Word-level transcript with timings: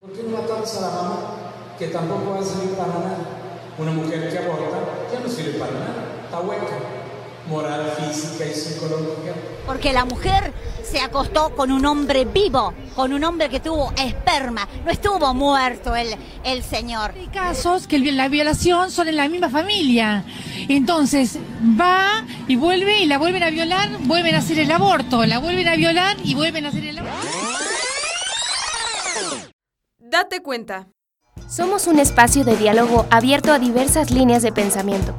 ¿Por 0.00 0.12
qué 0.12 0.22
no 0.22 0.38
matas 0.38 0.76
a 0.76 0.80
la 0.80 0.90
mamá? 0.90 1.16
Que 1.76 1.88
tampoco 1.88 2.30
va 2.30 2.38
a 2.38 2.44
servir 2.44 2.70
para 2.76 2.86
nada. 2.86 3.18
Una 3.78 3.90
mujer 3.90 4.30
que 4.30 4.38
aborta 4.38 4.78
ya 5.12 5.18
no 5.18 5.28
sirve 5.28 5.58
para 5.58 5.72
nada. 5.72 6.22
Está 6.24 6.38
hueca. 6.38 6.78
Moral, 7.48 7.92
física 7.98 8.46
y 8.46 8.54
psicológica. 8.54 9.34
Porque 9.66 9.92
la 9.92 10.04
mujer 10.04 10.52
se 10.84 11.00
acostó 11.00 11.50
con 11.56 11.72
un 11.72 11.84
hombre 11.84 12.26
vivo, 12.26 12.74
con 12.94 13.12
un 13.12 13.24
hombre 13.24 13.48
que 13.48 13.58
tuvo 13.58 13.92
esperma. 13.96 14.68
No 14.84 14.92
estuvo 14.92 15.34
muerto 15.34 15.96
el, 15.96 16.14
el 16.44 16.62
señor. 16.62 17.14
Hay 17.16 17.26
casos 17.26 17.88
que 17.88 17.98
la 17.98 18.28
violación 18.28 18.92
son 18.92 19.08
en 19.08 19.16
la 19.16 19.28
misma 19.28 19.50
familia. 19.50 20.24
Entonces 20.68 21.38
va 21.60 22.24
y 22.46 22.54
vuelve 22.54 23.00
y 23.00 23.06
la 23.06 23.18
vuelven 23.18 23.42
a 23.42 23.50
violar, 23.50 23.90
vuelven 24.02 24.36
a 24.36 24.38
hacer 24.38 24.60
el 24.60 24.70
aborto, 24.70 25.26
la 25.26 25.38
vuelven 25.40 25.66
a 25.66 25.74
violar 25.74 26.16
y 26.22 26.36
vuelven 26.36 26.66
a 26.66 26.68
hacer 26.68 26.84
el 26.84 26.98
aborto. 27.00 27.47
Date 30.10 30.40
cuenta. 30.40 30.88
Somos 31.50 31.86
un 31.86 31.98
espacio 31.98 32.42
de 32.42 32.56
diálogo 32.56 33.04
abierto 33.10 33.52
a 33.52 33.58
diversas 33.58 34.10
líneas 34.10 34.42
de 34.42 34.52
pensamiento, 34.52 35.14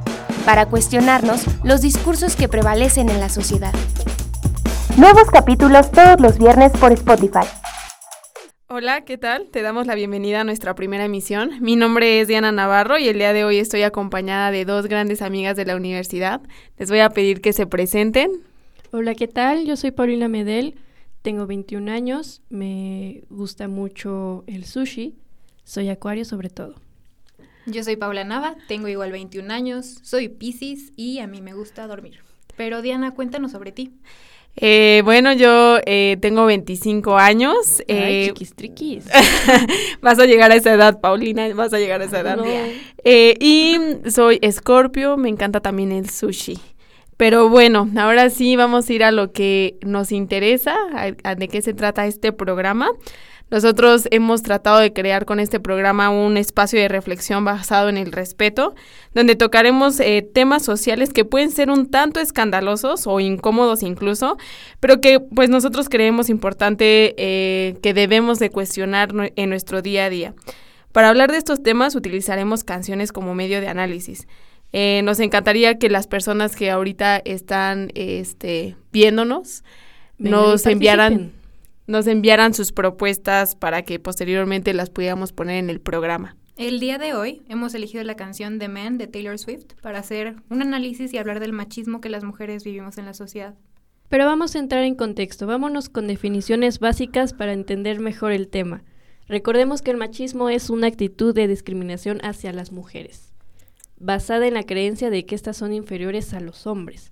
para 0.46 0.66
cuestionarnos 0.66 1.44
los 1.64 1.82
discursos 1.82 2.36
que 2.36 2.48
prevalecen 2.48 3.10
en 3.10 3.20
la 3.20 3.30
sociedad. 3.30 3.72
Nuevos 4.98 5.30
capítulos 5.32 5.92
todos 5.92 6.20
los 6.20 6.40
viernes 6.40 6.72
por 6.72 6.92
Spotify. 6.94 7.46
Hola, 8.68 9.02
¿qué 9.02 9.20
tal? 9.20 9.50
Te 9.52 9.62
damos 9.62 9.86
la 9.86 9.94
bienvenida 9.94 10.42
a 10.42 10.44
nuestra 10.44 10.74
primera 10.74 11.06
emisión. 11.06 11.52
Mi 11.62 11.76
nombre 11.76 12.20
es 12.20 12.28
Diana 12.28 12.52
Navarro 12.52 12.98
y 12.98 13.10
el 13.10 13.20
día 13.20 13.32
de 13.32 13.44
hoy 13.44 13.60
estoy 13.60 13.84
acompañada 13.84 14.50
de 14.50 14.66
dos 14.66 14.88
grandes 14.88 15.22
amigas 15.22 15.56
de 15.56 15.66
la 15.66 15.76
universidad. 15.76 16.42
Les 16.80 16.90
voy 16.90 17.02
a 17.02 17.12
pedir 17.12 17.42
que 17.42 17.54
se 17.54 17.68
presenten. 17.68 18.32
Hola, 18.90 19.14
¿qué 19.14 19.28
tal? 19.28 19.66
Yo 19.66 19.78
soy 19.78 19.92
Paulina 19.92 20.28
Medel, 20.28 20.80
tengo 21.22 21.48
21 21.48 21.92
años, 21.92 22.42
me 22.50 23.24
gusta 23.30 23.68
mucho 23.68 24.44
el 24.48 24.66
sushi, 24.66 25.16
soy 25.64 25.90
acuario 25.90 26.26
sobre 26.26 26.50
todo. 26.50 26.76
Yo 27.66 27.84
soy 27.84 27.98
Paula 27.98 28.24
Nava, 28.24 28.56
tengo 28.68 28.88
igual 28.88 29.12
21 29.12 29.54
años, 29.54 30.00
soy 30.02 30.30
Pisces 30.30 30.92
y 30.96 31.20
a 31.20 31.28
mí 31.28 31.42
me 31.42 31.54
gusta 31.54 31.86
dormir. 31.88 32.20
Pero 32.58 32.82
Diana, 32.82 33.14
cuéntanos 33.14 33.52
sobre 33.52 33.72
ti. 33.72 33.94
Eh, 34.56 35.02
bueno, 35.06 35.32
yo 35.34 35.78
eh, 35.86 36.18
tengo 36.20 36.46
25 36.46 37.18
años. 37.18 37.82
Ay, 37.88 37.96
eh, 37.96 38.26
chiquis 38.28 38.54
triquis. 38.56 39.06
vas 40.02 40.20
a 40.20 40.26
llegar 40.26 40.52
a 40.52 40.56
esa 40.56 40.74
edad, 40.74 41.00
Paulina, 41.00 41.48
vas 41.54 41.74
a 41.74 41.80
llegar 41.80 42.02
a 42.02 42.06
esa 42.06 42.20
edad. 42.20 42.38
No. 42.38 42.44
Eh, 43.04 43.36
y 43.40 43.78
soy 44.10 44.40
Escorpio, 44.42 45.16
me 45.16 45.30
encanta 45.30 45.62
también 45.62 45.92
el 45.92 46.10
sushi. 46.10 46.60
Pero 47.20 47.50
bueno, 47.50 47.90
ahora 47.98 48.30
sí 48.30 48.56
vamos 48.56 48.90
a 48.90 48.94
ir 48.94 49.04
a 49.04 49.12
lo 49.12 49.34
que 49.34 49.76
nos 49.86 50.14
interesa, 50.14 50.74
a- 51.26 51.36
de 51.36 51.48
qué 51.50 51.62
se 51.62 51.74
trata 51.74 52.08
este 52.08 52.32
programa. 52.32 52.88
Nosotros 53.52 54.08
hemos 54.12 54.42
tratado 54.42 54.80
de 54.80 54.94
crear 54.94 55.26
con 55.26 55.42
este 55.42 55.60
programa 55.60 56.12
un 56.12 56.38
espacio 56.38 56.80
de 56.80 56.88
reflexión 56.88 57.44
basado 57.44 57.90
en 57.90 57.98
el 57.98 58.14
respeto, 58.14 58.74
donde 59.14 59.36
tocaremos 59.36 60.00
eh, 60.00 60.22
temas 60.34 60.64
sociales 60.64 61.12
que 61.12 61.26
pueden 61.26 61.52
ser 61.52 61.70
un 61.70 61.92
tanto 61.92 62.22
escandalosos 62.22 63.06
o 63.06 63.20
incómodos 63.20 63.84
incluso, 63.84 64.38
pero 64.80 65.02
que 65.02 65.20
pues 65.20 65.50
nosotros 65.50 65.90
creemos 65.90 66.30
importante 66.30 67.16
eh, 67.18 67.76
que 67.84 67.94
debemos 67.94 68.40
de 68.40 68.50
cuestionar 68.50 69.10
en 69.36 69.50
nuestro 69.50 69.82
día 69.82 70.06
a 70.06 70.10
día. 70.10 70.36
Para 70.94 71.10
hablar 71.10 71.34
de 71.34 71.38
estos 71.38 71.62
temas 71.62 71.96
utilizaremos 71.96 72.64
canciones 72.64 73.12
como 73.12 73.36
medio 73.36 73.60
de 73.60 73.68
análisis. 73.68 74.26
Eh, 74.72 75.02
nos 75.04 75.20
encantaría 75.20 75.80
que 75.80 75.90
las 75.90 76.08
personas 76.08 76.56
que 76.56 76.70
ahorita 76.70 77.18
están 77.18 77.90
este, 77.96 78.76
viéndonos 78.92 79.64
Vengan 80.18 80.42
nos 80.42 80.66
enviaran 80.66 81.32
nos 81.88 82.06
enviaran 82.06 82.54
sus 82.54 82.72
propuestas 82.72 83.56
para 83.56 83.82
que 83.82 84.00
posteriormente 84.00 84.76
las 84.76 84.92
pudiéramos 84.92 85.34
poner 85.34 85.56
en 85.58 85.72
el 85.72 85.82
programa. 85.82 86.38
El 86.56 86.80
día 86.80 87.00
de 87.00 87.16
hoy 87.16 87.42
hemos 87.50 87.74
elegido 87.74 88.04
la 88.04 88.16
canción 88.16 88.60
The 88.60 88.68
Man 88.68 89.00
de 89.00 89.08
Taylor 89.08 89.40
Swift 89.40 89.74
para 89.82 89.98
hacer 89.98 90.36
un 90.52 90.62
análisis 90.62 91.12
y 91.14 91.18
hablar 91.18 91.40
del 91.40 91.52
machismo 91.52 92.00
que 92.00 92.10
las 92.10 92.24
mujeres 92.24 92.64
vivimos 92.64 93.00
en 93.00 93.06
la 93.06 93.16
sociedad. 93.16 93.56
Pero 94.08 94.26
vamos 94.26 94.56
a 94.56 94.60
entrar 94.60 94.84
en 94.84 94.94
contexto, 94.94 95.48
vámonos 95.48 95.90
con 95.90 96.06
definiciones 96.06 96.80
básicas 96.80 97.34
para 97.34 97.54
entender 97.54 98.00
mejor 98.00 98.34
el 98.34 98.50
tema. 98.50 98.84
Recordemos 99.28 99.82
que 99.82 99.92
el 99.92 99.98
machismo 99.98 100.50
es 100.50 100.70
una 100.70 100.88
actitud 100.88 101.34
de 101.34 101.48
discriminación 101.48 102.20
hacia 102.24 102.52
las 102.52 102.72
mujeres, 102.72 103.29
basada 104.00 104.48
en 104.48 104.54
la 104.54 104.64
creencia 104.64 105.10
de 105.10 105.26
que 105.26 105.36
éstas 105.36 105.58
son 105.58 105.74
inferiores 105.74 106.34
a 106.34 106.40
los 106.40 106.68
hombres. 106.68 107.12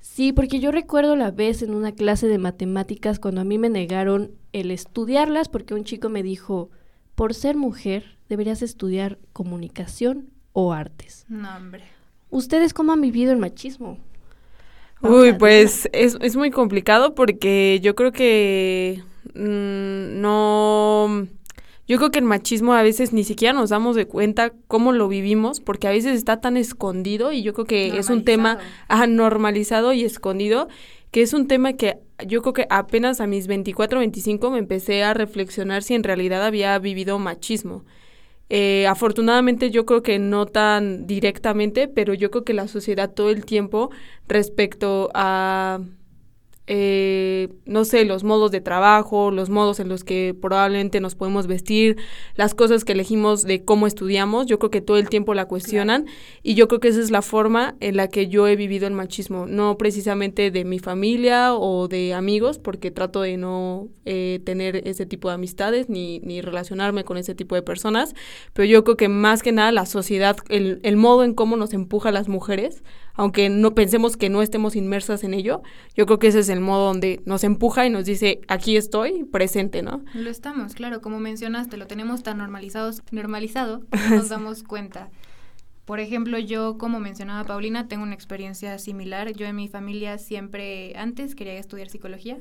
Sí, 0.00 0.32
porque 0.32 0.60
yo 0.60 0.70
recuerdo 0.70 1.16
la 1.16 1.30
vez 1.30 1.62
en 1.62 1.74
una 1.74 1.92
clase 1.92 2.28
de 2.28 2.38
matemáticas 2.38 3.18
cuando 3.18 3.40
a 3.40 3.44
mí 3.44 3.58
me 3.58 3.70
negaron 3.70 4.32
el 4.52 4.70
estudiarlas 4.70 5.48
porque 5.48 5.74
un 5.74 5.84
chico 5.84 6.08
me 6.08 6.22
dijo, 6.22 6.70
por 7.14 7.34
ser 7.34 7.56
mujer 7.56 8.18
deberías 8.28 8.62
estudiar 8.62 9.18
comunicación 9.32 10.30
o 10.52 10.72
artes. 10.72 11.24
No, 11.28 11.56
hombre. 11.56 11.84
¿Ustedes 12.30 12.74
cómo 12.74 12.92
han 12.92 13.00
vivido 13.00 13.32
el 13.32 13.38
machismo? 13.38 13.98
Uy, 15.00 15.34
pues 15.34 15.88
es, 15.92 16.16
es 16.20 16.36
muy 16.36 16.50
complicado 16.50 17.14
porque 17.14 17.80
yo 17.82 17.94
creo 17.94 18.12
que 18.12 19.02
mm, 19.34 20.20
no... 20.20 20.43
Yo 21.86 21.98
creo 21.98 22.10
que 22.10 22.18
el 22.18 22.24
machismo 22.24 22.72
a 22.72 22.82
veces 22.82 23.12
ni 23.12 23.24
siquiera 23.24 23.52
nos 23.52 23.70
damos 23.70 23.94
de 23.94 24.06
cuenta 24.06 24.52
cómo 24.68 24.92
lo 24.92 25.06
vivimos, 25.08 25.60
porque 25.60 25.86
a 25.86 25.90
veces 25.90 26.16
está 26.16 26.40
tan 26.40 26.56
escondido 26.56 27.32
y 27.32 27.42
yo 27.42 27.52
creo 27.52 27.66
que 27.66 27.98
es 27.98 28.08
un 28.08 28.24
tema 28.24 28.58
ajá, 28.88 29.06
normalizado 29.06 29.92
y 29.92 30.04
escondido, 30.04 30.68
que 31.10 31.22
es 31.22 31.34
un 31.34 31.46
tema 31.46 31.74
que 31.74 31.98
yo 32.26 32.40
creo 32.40 32.54
que 32.54 32.66
apenas 32.70 33.20
a 33.20 33.26
mis 33.26 33.46
24, 33.46 33.98
25 33.98 34.50
me 34.50 34.58
empecé 34.58 35.02
a 35.04 35.12
reflexionar 35.12 35.82
si 35.82 35.94
en 35.94 36.04
realidad 36.04 36.44
había 36.44 36.78
vivido 36.78 37.18
machismo. 37.18 37.84
Eh, 38.50 38.86
afortunadamente 38.86 39.70
yo 39.70 39.86
creo 39.86 40.02
que 40.02 40.18
no 40.18 40.46
tan 40.46 41.06
directamente, 41.06 41.88
pero 41.88 42.14
yo 42.14 42.30
creo 42.30 42.44
que 42.44 42.54
la 42.54 42.68
sociedad 42.68 43.12
todo 43.12 43.30
el 43.30 43.44
tiempo 43.44 43.90
respecto 44.26 45.10
a, 45.14 45.80
eh, 46.66 47.50
no 47.66 47.84
sé, 47.84 48.06
los 48.06 48.24
modos 48.24 48.50
de 48.50 48.62
trabajo, 48.62 49.30
los 49.30 49.50
modos 49.50 49.80
en 49.80 49.88
los 49.88 50.02
que 50.02 50.34
probablemente 50.40 51.00
nos 51.00 51.14
podemos 51.14 51.46
vestir, 51.46 51.98
las 52.36 52.54
cosas 52.54 52.84
que 52.84 52.92
elegimos 52.92 53.42
de 53.42 53.64
cómo 53.64 53.86
estudiamos, 53.86 54.46
yo 54.46 54.58
creo 54.58 54.70
que 54.70 54.80
todo 54.80 54.96
el 54.96 55.10
tiempo 55.10 55.34
la 55.34 55.44
cuestionan 55.44 56.06
y 56.42 56.54
yo 56.54 56.66
creo 56.68 56.80
que 56.80 56.88
esa 56.88 57.00
es 57.00 57.10
la 57.10 57.20
forma 57.20 57.76
en 57.80 57.96
la 57.96 58.08
que 58.08 58.28
yo 58.28 58.48
he 58.48 58.56
vivido 58.56 58.86
el 58.86 58.94
machismo, 58.94 59.46
no 59.46 59.76
precisamente 59.76 60.50
de 60.50 60.64
mi 60.64 60.78
familia 60.78 61.54
o 61.54 61.86
de 61.86 62.14
amigos, 62.14 62.58
porque 62.58 62.90
trato 62.90 63.20
de 63.20 63.36
no 63.36 63.88
eh, 64.06 64.40
tener 64.44 64.88
ese 64.88 65.04
tipo 65.04 65.28
de 65.28 65.34
amistades 65.34 65.90
ni, 65.90 66.20
ni 66.20 66.40
relacionarme 66.40 67.04
con 67.04 67.18
ese 67.18 67.34
tipo 67.34 67.54
de 67.54 67.62
personas, 67.62 68.14
pero 68.54 68.66
yo 68.66 68.84
creo 68.84 68.96
que 68.96 69.08
más 69.08 69.42
que 69.42 69.52
nada 69.52 69.70
la 69.70 69.84
sociedad, 69.84 70.36
el, 70.48 70.80
el 70.82 70.96
modo 70.96 71.24
en 71.24 71.34
cómo 71.34 71.56
nos 71.56 71.74
empuja 71.74 72.08
a 72.08 72.12
las 72.12 72.28
mujeres, 72.28 72.82
aunque 73.14 73.48
no 73.48 73.74
pensemos 73.74 74.16
que 74.16 74.28
no 74.28 74.42
estemos 74.42 74.76
inmersas 74.76 75.24
en 75.24 75.34
ello, 75.34 75.62
yo 75.96 76.06
creo 76.06 76.18
que 76.18 76.28
ese 76.28 76.40
es 76.40 76.48
el 76.48 76.60
modo 76.60 76.86
donde 76.86 77.20
nos 77.24 77.44
empuja 77.44 77.86
y 77.86 77.90
nos 77.90 78.04
dice, 78.04 78.40
aquí 78.48 78.76
estoy, 78.76 79.24
presente, 79.24 79.82
¿no? 79.82 80.04
Lo 80.14 80.30
estamos, 80.30 80.74
claro, 80.74 81.00
como 81.00 81.20
mencionaste, 81.20 81.76
lo 81.76 81.86
tenemos 81.86 82.22
tan 82.22 82.38
normalizados, 82.38 83.02
normalizado 83.12 83.86
que 83.90 83.98
no 83.98 84.16
nos 84.16 84.28
damos 84.28 84.62
cuenta. 84.62 85.10
Por 85.84 86.00
ejemplo, 86.00 86.38
yo, 86.38 86.78
como 86.78 86.98
mencionaba 86.98 87.44
Paulina, 87.44 87.88
tengo 87.88 88.04
una 88.04 88.14
experiencia 88.14 88.78
similar. 88.78 89.32
Yo 89.34 89.46
en 89.46 89.56
mi 89.56 89.68
familia 89.68 90.16
siempre, 90.16 90.94
antes 90.96 91.34
quería 91.34 91.58
estudiar 91.58 91.90
psicología. 91.90 92.38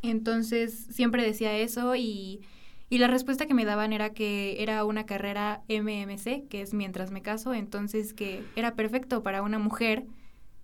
Entonces, 0.00 0.86
siempre 0.90 1.24
decía 1.24 1.56
eso 1.58 1.96
y, 1.96 2.42
y 2.90 2.98
la 2.98 3.06
respuesta 3.06 3.46
que 3.46 3.54
me 3.54 3.64
daban 3.64 3.92
era 3.92 4.10
que 4.10 4.62
era 4.62 4.84
una 4.84 5.04
carrera 5.04 5.62
MMC, 5.68 6.48
que 6.48 6.62
es 6.62 6.72
mientras 6.72 7.10
me 7.10 7.22
caso, 7.22 7.52
entonces 7.52 8.14
que 8.14 8.44
era 8.56 8.74
perfecto 8.74 9.22
para 9.22 9.42
una 9.42 9.58
mujer 9.58 10.06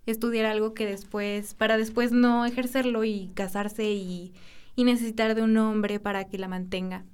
estudiar 0.05 0.45
algo 0.45 0.73
que 0.73 0.85
después, 0.85 1.53
para 1.53 1.77
después 1.77 2.11
no 2.11 2.45
ejercerlo 2.45 3.03
y 3.03 3.31
casarse 3.33 3.91
y, 3.91 4.33
y 4.75 4.83
necesitar 4.83 5.35
de 5.35 5.43
un 5.43 5.57
hombre 5.57 5.99
para 5.99 6.25
que 6.25 6.37
la 6.37 6.47
mantenga. 6.47 7.05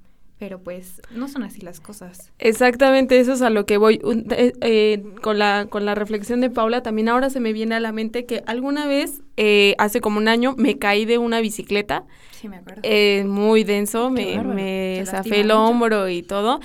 Pero 0.41 0.59
pues 0.59 0.99
no 1.11 1.27
son 1.27 1.43
así 1.43 1.61
las 1.61 1.79
cosas. 1.79 2.31
Exactamente, 2.39 3.19
eso 3.19 3.33
es 3.33 3.43
a 3.43 3.51
lo 3.51 3.67
que 3.67 3.77
voy. 3.77 3.99
Un- 4.03 4.25
eh, 4.31 4.53
eh, 4.61 5.03
con, 5.21 5.37
la, 5.37 5.67
con 5.69 5.85
la 5.85 5.93
reflexión 5.93 6.41
de 6.41 6.49
Paula, 6.49 6.81
también 6.81 7.09
ahora 7.09 7.29
se 7.29 7.39
me 7.39 7.53
viene 7.53 7.75
a 7.75 7.79
la 7.79 7.91
mente 7.91 8.25
que 8.25 8.41
alguna 8.47 8.87
vez, 8.87 9.21
eh, 9.37 9.75
hace 9.77 10.01
como 10.01 10.17
un 10.17 10.27
año, 10.27 10.55
me 10.57 10.79
caí 10.79 11.05
de 11.05 11.19
una 11.19 11.41
bicicleta, 11.41 12.05
Sí, 12.31 12.49
me 12.49 12.57
acuerdo. 12.57 12.81
eh, 12.83 13.23
muy 13.27 13.63
denso, 13.63 14.11
Qué 14.15 14.35
me, 14.39 14.43
me 14.55 14.95
¿Te 14.97 15.05
zafé 15.05 15.41
el 15.41 15.51
hombro 15.51 16.09
y 16.09 16.23
todo. 16.23 16.59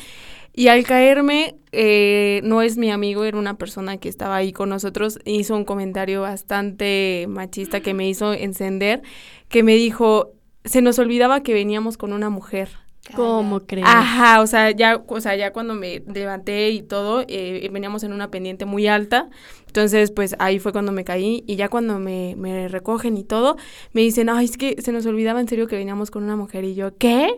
Y 0.55 0.69
al 0.69 0.85
caerme, 0.85 1.57
eh, 1.73 2.41
no 2.45 2.63
es 2.63 2.79
mi 2.79 2.91
amigo, 2.91 3.25
era 3.25 3.37
una 3.37 3.59
persona 3.59 3.99
que 3.99 4.09
estaba 4.09 4.37
ahí 4.37 4.53
con 4.55 4.71
nosotros, 4.71 5.19
hizo 5.27 5.55
un 5.55 5.67
comentario 5.67 6.23
bastante 6.23 7.27
machista 7.29 7.81
que 7.81 7.93
me 7.93 8.09
hizo 8.09 8.33
encender, 8.33 9.03
que 9.51 9.63
me 9.63 9.75
dijo, 9.75 10.33
se 10.65 10.81
nos 10.81 10.99
olvidaba 10.99 11.43
que 11.43 11.53
veníamos 11.53 11.99
con 11.99 12.15
una 12.15 12.31
mujer. 12.31 12.71
¿Cómo 13.15 13.61
crees? 13.61 13.87
Ajá, 13.87 14.41
o 14.41 14.47
sea, 14.47 14.71
ya, 14.71 15.03
o 15.07 15.21
sea, 15.21 15.37
ya 15.37 15.53
cuando 15.53 15.75
me 15.75 16.03
levanté 16.13 16.71
y 16.71 16.83
todo, 16.83 17.25
eh, 17.29 17.69
veníamos 17.73 18.03
en 18.03 18.13
una 18.13 18.31
pendiente 18.31 18.65
muy 18.65 18.87
alta, 18.89 19.29
entonces 19.67 20.11
pues 20.11 20.35
ahí 20.39 20.59
fue 20.59 20.73
cuando 20.73 20.91
me 20.93 21.05
caí 21.05 21.45
y 21.47 21.57
ya 21.57 21.69
cuando 21.69 21.99
me, 21.99 22.35
me 22.37 22.69
recogen 22.69 23.17
y 23.17 23.25
todo, 23.25 23.57
me 23.93 24.01
dicen, 24.01 24.29
ay, 24.29 24.47
es 24.47 24.57
que 24.57 24.81
se 24.81 24.93
nos 24.93 25.07
olvidaba 25.07 25.41
en 25.41 25.49
serio 25.49 25.67
que 25.67 25.77
veníamos 25.77 26.11
con 26.11 26.25
una 26.25 26.37
mujer 26.37 26.65
y 26.65 26.75
yo, 26.75 26.97
¿qué? 26.97 27.29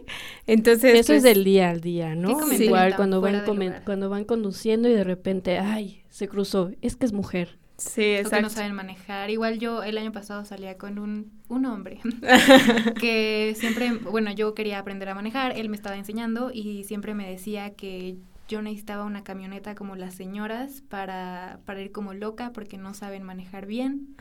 Entonces... 0.46 0.94
Eso 0.94 1.12
es 1.12 1.22
pues, 1.22 1.22
del 1.22 1.44
día 1.44 1.70
al 1.70 1.80
día, 1.80 2.14
¿no? 2.14 2.28
¿Qué 2.28 2.34
comentario 2.34 2.66
Igual 2.66 2.96
cuando 2.96 3.20
van, 3.20 3.44
cuando 3.84 4.08
van 4.08 4.24
conduciendo 4.24 4.88
y 4.88 4.92
de 4.92 5.04
repente, 5.04 5.58
ay, 5.58 6.02
se 6.08 6.28
cruzó, 6.28 6.70
es 6.80 6.96
que 6.96 7.06
es 7.06 7.12
mujer. 7.12 7.57
Sí, 7.78 8.00
O 8.00 8.04
que 8.04 8.18
exacto. 8.20 8.42
no 8.42 8.50
saben 8.50 8.74
manejar. 8.74 9.30
Igual 9.30 9.60
yo 9.60 9.84
el 9.84 9.96
año 9.98 10.10
pasado 10.10 10.44
salía 10.44 10.76
con 10.76 10.98
un, 10.98 11.30
un 11.48 11.64
hombre 11.64 12.00
que 13.00 13.54
siempre, 13.56 13.92
bueno, 13.92 14.32
yo 14.32 14.52
quería 14.54 14.80
aprender 14.80 15.08
a 15.08 15.14
manejar, 15.14 15.56
él 15.56 15.68
me 15.68 15.76
estaba 15.76 15.96
enseñando 15.96 16.50
y 16.52 16.84
siempre 16.84 17.14
me 17.14 17.30
decía 17.30 17.74
que 17.74 18.16
yo 18.48 18.62
necesitaba 18.62 19.04
una 19.04 19.22
camioneta 19.22 19.74
como 19.76 19.94
las 19.94 20.14
señoras 20.14 20.82
para, 20.88 21.60
para 21.66 21.80
ir 21.80 21.92
como 21.92 22.14
loca 22.14 22.50
porque 22.52 22.78
no 22.78 22.94
saben 22.94 23.22
manejar 23.22 23.66
bien. 23.66 24.16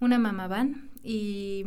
Una 0.00 0.18
mamá 0.18 0.48
van 0.48 0.90
y 1.04 1.64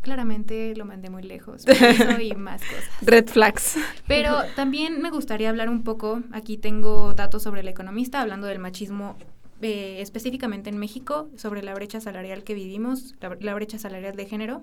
claramente 0.00 0.74
lo 0.74 0.84
mandé 0.84 1.10
muy 1.10 1.22
lejos. 1.22 1.64
eso 1.68 2.20
y 2.20 2.32
más 2.36 2.62
cosas. 2.62 2.88
Red 3.02 3.28
flags. 3.28 3.78
Pero 4.08 4.36
también 4.56 5.00
me 5.00 5.10
gustaría 5.10 5.48
hablar 5.50 5.68
un 5.68 5.84
poco, 5.84 6.22
aquí 6.32 6.56
tengo 6.56 7.14
datos 7.14 7.42
sobre 7.42 7.60
el 7.60 7.68
economista, 7.68 8.20
hablando 8.20 8.46
del 8.48 8.58
machismo 8.58 9.16
eh, 9.62 10.00
específicamente 10.00 10.70
en 10.70 10.78
México, 10.78 11.30
sobre 11.36 11.62
la 11.62 11.74
brecha 11.74 12.00
salarial 12.00 12.44
que 12.44 12.54
vivimos, 12.54 13.14
la, 13.20 13.54
brecha 13.54 13.78
salarial 13.78 14.16
de 14.16 14.26
género. 14.26 14.62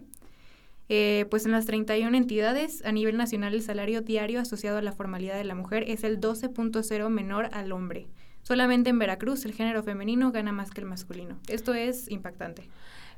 Eh, 0.90 1.26
pues 1.30 1.46
en 1.46 1.52
las 1.52 1.66
31 1.66 2.16
entidades 2.16 2.82
a 2.86 2.94
nivel 2.94 3.18
nacional 3.18 3.54
el 3.54 3.62
salario 3.62 4.02
diario 4.02 4.40
asociado 4.40 4.78
a 4.78 4.82
la 4.82 4.94
formalidad 4.94 5.36
de 5.36 5.44
la 5.44 5.54
mujer 5.54 5.84
es 5.86 6.06
el 6.06 6.22
12.0 6.22 7.10
menor 7.10 7.50
al 7.52 7.74
hombre. 7.74 8.08
Solamente 8.42 8.90
en 8.90 8.98
Veracruz 8.98 9.44
el 9.44 9.54
género 9.54 9.84
femenino 9.84 10.32
gana 10.32 10.54
más 10.54 10.72
que 10.72 10.80
el 10.80 10.88
masculino. 10.88 11.38
Esto 11.50 11.74
es 11.74 12.10
impactante. 12.10 12.70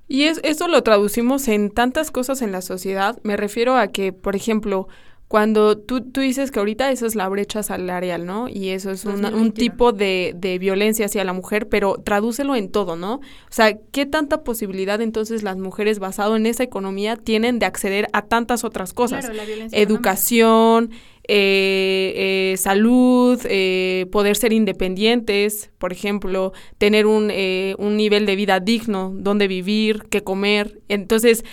Y 0.08 0.24
es, 0.24 0.42
eso 0.44 0.68
lo 0.68 0.82
traducimos 0.82 1.48
en 1.48 1.70
tantas 1.70 2.10
cosas 2.10 2.42
en 2.42 2.52
la 2.52 2.62
sociedad. 2.62 3.20
Me 3.22 3.38
refiero 3.38 3.78
a 3.78 3.90
que, 3.90 4.12
por 4.12 4.36
ejemplo, 4.36 4.88
cuando 5.30 5.78
tú, 5.78 6.02
tú 6.02 6.20
dices 6.22 6.50
que 6.52 6.60
ahorita 6.60 6.92
eso 6.92 7.06
es 7.06 7.16
la 7.16 7.30
brecha 7.30 7.64
salarial, 7.64 8.26
¿no? 8.26 8.50
Y 8.50 8.70
eso 8.70 8.90
es 8.92 9.06
una- 9.06 9.30
un 9.30 9.52
2021. 9.52 9.54
tipo 9.54 9.92
de, 9.94 10.34
de 10.36 10.58
violencia 10.60 11.06
hacia 11.06 11.24
la 11.24 11.34
mujer, 11.34 11.70
pero 11.70 11.96
tradúcelo 12.04 12.56
en 12.56 12.70
todo, 12.70 12.96
¿no? 12.98 13.14
O 13.16 13.22
sea, 13.52 13.78
¿qué 13.92 14.06
tanta 14.08 14.44
posibilidad 14.44 15.00
entonces 15.02 15.44
las 15.44 15.58
mujeres 15.58 16.00
basado 16.00 16.36
en 16.36 16.46
esa 16.48 16.64
economía 16.64 17.16
tienen 17.16 17.60
de 17.60 17.68
acceder 17.68 18.08
a 18.12 18.24
tantas 18.24 18.64
otras 18.64 18.92
cosas? 18.94 19.22
Claro, 19.26 19.36
la 19.36 19.46
violencia 19.46 19.78
económica. 19.80 19.94
Educación, 19.94 20.90
eh, 21.32 22.52
eh, 22.54 22.58
salud, 22.58 23.40
eh, 23.46 24.08
poder 24.12 24.36
ser 24.36 24.52
independientes, 24.52 25.70
por 25.78 25.94
ejemplo, 25.94 26.54
tener 26.80 27.06
un, 27.06 27.30
eh, 27.32 27.76
un 27.78 27.98
nivel 27.98 28.26
de 28.26 28.36
vida 28.36 28.60
digno, 28.60 29.14
donde 29.16 29.48
vivir, 29.48 30.06
qué 30.10 30.24
comer. 30.24 30.80
Entonces, 30.90 31.44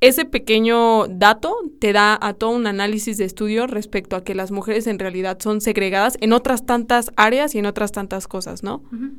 ese 0.00 0.24
pequeño 0.24 1.06
dato 1.08 1.56
te 1.78 1.92
da 1.92 2.18
a 2.20 2.34
todo 2.34 2.50
un 2.50 2.66
análisis 2.66 3.16
de 3.16 3.24
estudio 3.24 3.66
respecto 3.66 4.16
a 4.16 4.24
que 4.24 4.34
las 4.34 4.50
mujeres 4.50 4.86
en 4.86 4.98
realidad 4.98 5.38
son 5.40 5.60
segregadas 5.60 6.18
en 6.20 6.32
otras 6.32 6.66
tantas 6.66 7.10
áreas 7.16 7.54
y 7.54 7.58
en 7.58 7.66
otras 7.66 7.92
tantas 7.92 8.28
cosas, 8.28 8.62
¿no? 8.62 8.82
Ujú. 8.92 9.12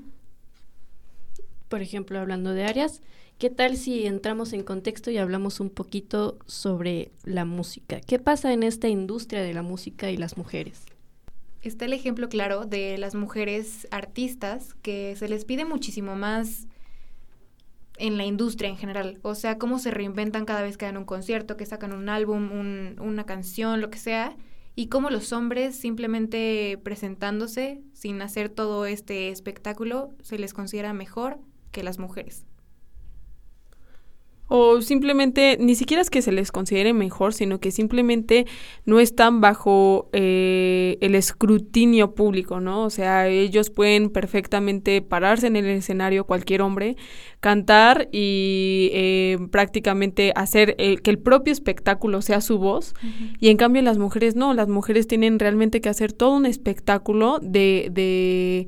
Por 1.68 1.82
ejemplo, 1.82 2.20
hablando 2.20 2.54
de 2.54 2.64
áreas, 2.64 3.02
¿qué 3.40 3.50
tal 3.50 3.76
si 3.76 4.06
entramos 4.06 4.54
en 4.54 4.64
contexto 4.64 5.12
y 5.12 5.18
hablamos 5.18 5.60
un 5.60 5.70
poquito 5.70 6.38
sobre 6.46 7.12
la 7.24 7.44
música? 7.44 8.00
¿Qué 8.00 8.20
pasa 8.20 8.54
en 8.54 8.64
esta 8.64 8.88
industria 8.88 9.42
de 9.42 9.54
la 9.54 9.64
música 9.64 10.12
y 10.12 10.18
las 10.18 10.38
mujeres? 10.38 10.84
Está 11.64 11.86
el 11.86 11.94
ejemplo 11.94 12.30
claro 12.30 12.66
de 12.66 12.98
las 12.98 13.16
mujeres 13.16 13.88
artistas 13.92 14.76
que 14.82 15.16
se 15.18 15.28
les 15.28 15.44
pide 15.44 15.66
muchísimo 15.66 16.16
más 16.16 16.68
en 17.98 18.18
la 18.18 18.26
industria 18.26 18.70
en 18.70 18.78
general. 18.78 19.20
O 19.24 19.36
sea, 19.36 19.58
cómo 19.58 19.80
se 19.80 19.92
reinventan 19.92 20.46
cada 20.46 20.62
vez 20.62 20.78
que 20.78 20.86
dan 20.86 20.98
un 20.98 21.06
concierto, 21.06 21.58
que 21.58 21.66
sacan 21.66 21.94
un 21.94 22.10
álbum, 22.10 22.52
un- 22.52 22.96
una 23.00 23.26
canción, 23.26 23.82
lo 23.82 23.90
que 23.90 23.98
sea. 23.98 24.36
Y 24.76 24.88
cómo 24.90 25.10
los 25.10 25.34
hombres 25.34 25.76
simplemente 25.76 26.80
presentándose 26.84 27.82
sin 27.94 28.22
hacer 28.22 28.50
todo 28.50 28.86
este 28.86 29.30
espectáculo 29.30 30.12
se 30.22 30.38
les 30.38 30.54
considera 30.54 30.94
mejor 30.94 31.40
que 31.72 31.82
las 31.84 31.98
mujeres. 32.00 32.46
O 34.48 34.82
simplemente, 34.82 35.58
ni 35.60 35.76
siquiera 35.76 36.02
es 36.02 36.10
que 36.10 36.22
se 36.22 36.32
les 36.32 36.52
considere 36.52 36.94
mejor, 36.94 37.34
sino 37.34 37.60
que 37.60 37.72
simplemente 37.72 38.46
no 38.86 39.00
están 39.00 39.42
bajo 39.42 40.10
eh, 40.14 40.98
el 41.02 41.16
escrutinio 41.16 42.16
público, 42.16 42.62
¿no? 42.62 42.84
O 42.84 42.90
sea, 42.90 43.28
ellos 43.28 43.70
pueden 43.70 44.10
perfectamente 44.10 45.02
pararse 45.02 45.48
en 45.48 45.58
el 45.58 45.66
escenario, 45.66 46.26
cualquier 46.26 46.62
hombre, 46.62 46.96
cantar 47.42 48.08
y 48.12 48.90
eh, 48.94 49.38
prácticamente 49.52 50.32
hacer 50.36 50.76
eh, 50.78 50.98
que 50.98 51.10
el 51.10 51.20
propio 51.20 51.52
espectáculo 51.52 52.22
sea 52.22 52.40
su 52.40 52.58
voz. 52.58 52.94
Y 53.40 53.50
en 53.50 53.58
cambio 53.58 53.82
las 53.82 53.98
mujeres 53.98 54.36
no, 54.36 54.54
las 54.54 54.70
mujeres 54.70 55.08
tienen 55.08 55.40
realmente 55.40 55.82
que 55.82 55.90
hacer 55.90 56.14
todo 56.14 56.36
un 56.36 56.46
espectáculo 56.46 57.40
de... 57.42 57.90
de 57.92 58.68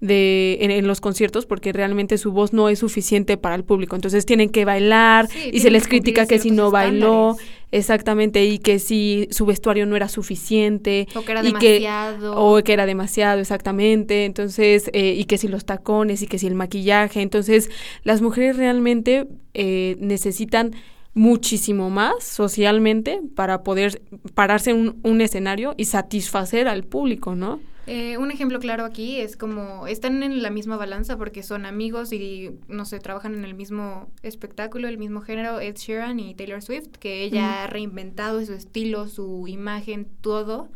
de 0.00 0.58
en, 0.60 0.70
en 0.70 0.86
los 0.86 1.00
conciertos 1.00 1.46
porque 1.46 1.72
realmente 1.72 2.18
su 2.18 2.30
voz 2.32 2.52
no 2.52 2.68
es 2.68 2.80
suficiente 2.80 3.36
para 3.38 3.54
el 3.54 3.64
público. 3.64 3.96
Entonces 3.96 4.26
tienen 4.26 4.50
que 4.50 4.64
bailar 4.64 5.28
Sí, 5.28 5.50
y 5.52 5.60
se 5.60 5.70
les 5.70 5.84
que 5.84 5.88
critica 5.90 6.26
que 6.26 6.38
si 6.38 6.50
no 6.50 6.70
bailó. 6.70 7.36
exactamente 7.72 8.44
y 8.44 8.58
que 8.58 8.78
si 8.78 9.26
su 9.30 9.46
vestuario 9.46 9.86
no 9.86 9.96
era 9.96 10.08
suficiente 10.08 11.08
O 11.14 11.22
que 11.24 11.32
era 11.32 11.40
y 11.44 11.52
que- 11.54 11.80
demasiado. 11.80 12.34
o 12.36 12.62
que 12.62 12.72
era 12.74 12.84
demasiado 12.86 13.40
exactamente. 13.40 14.24
Entonces 14.26 14.90
eh, 14.92 15.14
y 15.16 15.24
que 15.24 15.38
si 15.38 15.48
los 15.48 15.64
tacones 15.64 16.20
y 16.22 16.26
que 16.26 16.38
si 16.38 16.46
el 16.46 16.54
maquillaje. 16.54 17.22
Entonces 17.22 17.70
las 18.04 18.20
mujeres 18.20 18.56
realmente 18.56 19.26
eh, 19.54 19.96
necesitan 20.00 20.72
muchísimo 21.14 21.88
más 21.88 22.22
socialmente 22.22 23.20
para 23.34 23.62
poder 23.62 24.02
pararse 24.34 24.70
en 24.72 24.76
un, 24.76 24.96
un 25.02 25.20
escenario 25.22 25.72
y 25.78 25.86
satisfacer 25.86 26.68
al 26.68 26.84
público, 26.84 27.34
¿no? 27.34 27.60
Eh, 27.86 28.18
un 28.18 28.32
ejemplo 28.32 28.58
claro 28.58 28.84
aquí 28.84 29.20
es 29.20 29.36
como 29.36 29.86
están 29.86 30.22
en 30.24 30.42
la 30.42 30.50
misma 30.50 30.76
balanza 30.76 31.16
porque 31.16 31.44
son 31.44 31.66
amigos 31.66 32.12
y 32.12 32.50
no 32.66 32.84
sé, 32.84 32.98
trabajan 32.98 33.34
en 33.34 33.44
el 33.44 33.54
mismo 33.54 34.10
espectáculo, 34.22 34.88
el 34.88 34.98
mismo 34.98 35.20
género, 35.20 35.60
Ed 35.60 35.76
Sheeran 35.76 36.18
y 36.18 36.34
Taylor 36.34 36.62
Swift, 36.62 36.88
que 36.98 37.22
ella 37.22 37.62
ha 37.62 37.66
reinventado 37.68 38.44
su 38.44 38.54
estilo, 38.54 39.06
su 39.08 39.46
imagen, 39.48 40.08
todo. 40.20 40.68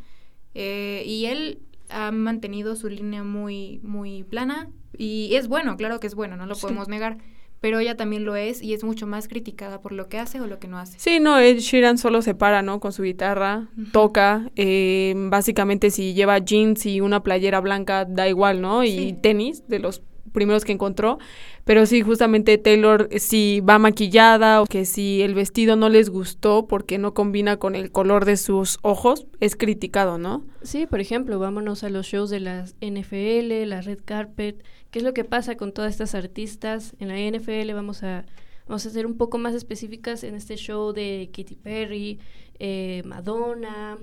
eh, 0.54 1.02
y 1.06 1.26
él 1.26 1.60
ha 1.90 2.10
mantenido 2.12 2.74
su 2.76 2.88
línea 2.88 3.22
muy, 3.24 3.80
muy 3.82 4.24
plana 4.24 4.68
y 4.96 5.34
es 5.34 5.46
bueno, 5.48 5.76
claro 5.76 5.98
que 6.00 6.06
es 6.08 6.14
bueno, 6.14 6.36
no 6.36 6.46
lo 6.46 6.54
Sí. 6.56 6.62
podemos 6.62 6.88
negar. 6.88 7.18
Pero 7.60 7.78
ella 7.78 7.96
también 7.96 8.24
lo 8.24 8.36
es 8.36 8.62
y 8.62 8.72
es 8.72 8.84
mucho 8.84 9.06
más 9.06 9.28
criticada 9.28 9.80
por 9.82 9.92
lo 9.92 10.08
que 10.08 10.18
hace 10.18 10.40
o 10.40 10.46
lo 10.46 10.58
que 10.58 10.66
no 10.68 10.78
hace. 10.78 10.98
Sí, 10.98 11.20
no, 11.20 11.38
Ed 11.38 11.58
Sheeran 11.58 11.98
solo 11.98 12.22
se 12.22 12.34
para, 12.34 12.62
¿no? 12.62 12.80
Con 12.80 12.92
su 12.92 13.02
guitarra, 13.02 13.68
toca, 13.92 14.50
eh, 14.56 15.12
básicamente 15.16 15.90
si 15.90 16.14
lleva 16.14 16.38
jeans 16.38 16.86
y 16.86 17.00
una 17.02 17.22
playera 17.22 17.60
blanca, 17.60 18.06
da 18.06 18.28
igual, 18.28 18.60
¿no? 18.62 18.82
Y 18.84 18.88
Sí. 18.90 19.16
tenis, 19.22 19.62
de 19.68 19.78
los 19.78 20.02
primeros 20.32 20.64
que 20.64 20.72
encontró, 20.72 21.18
pero 21.64 21.86
sí, 21.86 22.02
justamente 22.02 22.58
Taylor, 22.58 23.08
eh, 23.10 23.20
si 23.20 23.60
va 23.60 23.78
maquillada 23.78 24.62
o 24.62 24.66
que 24.66 24.84
si 24.84 25.22
el 25.22 25.34
vestido 25.34 25.76
no 25.76 25.88
les 25.88 26.10
gustó 26.10 26.66
porque 26.66 26.98
no 26.98 27.14
combina 27.14 27.58
con 27.58 27.74
el 27.74 27.92
color 27.92 28.24
de 28.24 28.36
sus 28.36 28.78
ojos, 28.82 29.26
es 29.40 29.56
criticado, 29.56 30.18
¿no? 30.18 30.44
Sí, 30.62 30.86
por 30.86 31.00
ejemplo, 31.00 31.38
vámonos 31.38 31.84
a 31.84 31.90
los 31.90 32.06
shows 32.06 32.30
de 32.30 32.40
las 32.40 32.74
NFL, 32.80 33.68
la 33.68 33.80
red 33.82 33.98
carpet. 34.04 34.64
¿Qué 34.90 34.98
es 34.98 35.04
lo 35.04 35.14
que 35.14 35.24
pasa 35.24 35.56
con 35.56 35.72
todas 35.72 35.92
estas 35.92 36.14
artistas? 36.14 36.94
En 36.98 37.08
la 37.08 37.16
NFL 37.18 37.72
vamos 37.74 38.02
a, 38.02 38.24
vamos 38.66 38.84
a 38.86 38.90
ser 38.90 39.06
un 39.06 39.16
poco 39.16 39.38
más 39.38 39.54
específicas 39.54 40.24
en 40.24 40.34
este 40.34 40.56
show 40.56 40.92
de 40.92 41.30
Katy 41.32 41.54
Perry, 41.56 42.18
eh, 42.58 43.02
Madonna, 43.04 43.96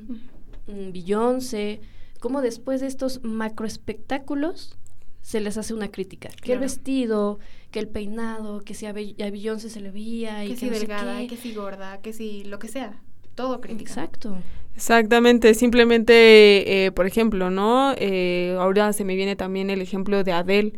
mm, 0.68 0.92
Beyoncé. 0.94 1.82
Cómo 2.20 2.42
después 2.42 2.82
de 2.82 2.88
estos 2.88 3.24
macroespectáculos 3.24 4.78
se 5.28 5.42
les 5.42 5.58
hace 5.58 5.74
una 5.74 5.90
crítica. 5.90 6.30
Que 6.42 6.54
el 6.54 6.60
vestido, 6.60 7.40
que 7.72 7.80
el 7.80 7.90
peinado, 7.90 8.62
que 8.62 8.74
si 8.74 8.86
a, 8.86 8.94
Be- 8.94 9.16
a 9.22 9.30
Beyoncé 9.30 9.70
se 9.70 9.82
le 9.82 9.92
veía 9.92 10.46
y 10.46 10.50
Que 10.50 10.54
que, 10.54 10.60
si 10.62 10.66
no 10.68 10.72
delgada, 10.80 11.18
qué. 11.20 11.28
que 11.28 11.36
si 11.38 11.54
gorda, 11.54 12.00
que 12.02 12.14
si 12.14 12.46
lo 12.46 12.60
que 12.60 12.70
sea. 12.70 13.02
Todo 13.36 13.60
crítica. 13.60 13.90
Exacto. 13.92 14.38
Exactamente, 14.74 15.54
simplemente, 15.54 16.86
eh, 16.86 16.92
por 16.94 17.06
ejemplo, 17.08 17.50
¿no? 17.50 17.94
Eh, 17.98 18.56
ahora 18.58 18.94
se 18.94 19.04
me 19.04 19.16
viene 19.16 19.36
también 19.36 19.70
el 19.70 19.82
ejemplo 19.82 20.24
de 20.24 20.32
Adele. 20.32 20.74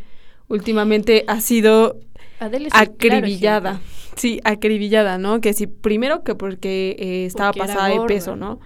Últimamente 0.47 1.25
ha 1.27 1.41
sido 1.41 1.97
claro 2.39 2.57
acribillada. 2.71 3.81
sí, 4.15 4.39
acribillada, 4.43 5.17
¿no? 5.19 5.41
Que 5.41 5.53
sí, 5.53 5.67
primero 5.67 6.23
que 6.23 6.33
porque 6.33 6.95
eh, 6.97 7.25
estaba 7.27 7.51
Porque 7.51 7.67
pasada 7.67 7.89
de 7.89 7.99
peso, 8.07 8.35
¿no? 8.35 8.59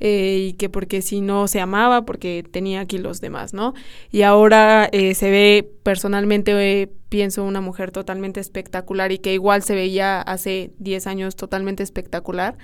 Eh, 0.00 0.48
y 0.50 0.52
que 0.54 0.68
porque 0.68 1.02
si 1.02 1.20
no 1.20 1.48
se 1.48 1.60
amaba, 1.60 2.04
porque 2.04 2.44
tenía 2.48 2.80
aquí 2.80 2.98
los 2.98 3.20
demás, 3.20 3.54
¿no? 3.54 3.74
Y 4.10 4.22
ahora 4.22 4.88
eh, 4.92 5.14
se 5.14 5.30
ve 5.30 5.70
personalmente, 5.82 6.52
eh, 6.82 6.90
pienso, 7.08 7.44
una 7.44 7.60
mujer 7.60 7.90
totalmente 7.90 8.40
espectacular 8.40 9.12
y 9.12 9.18
que 9.18 9.34
igual 9.34 9.62
se 9.62 9.74
veía 9.74 10.20
hace 10.20 10.72
10 10.78 11.06
años 11.06 11.36
totalmente 11.36 11.82
espectacular, 11.82 12.58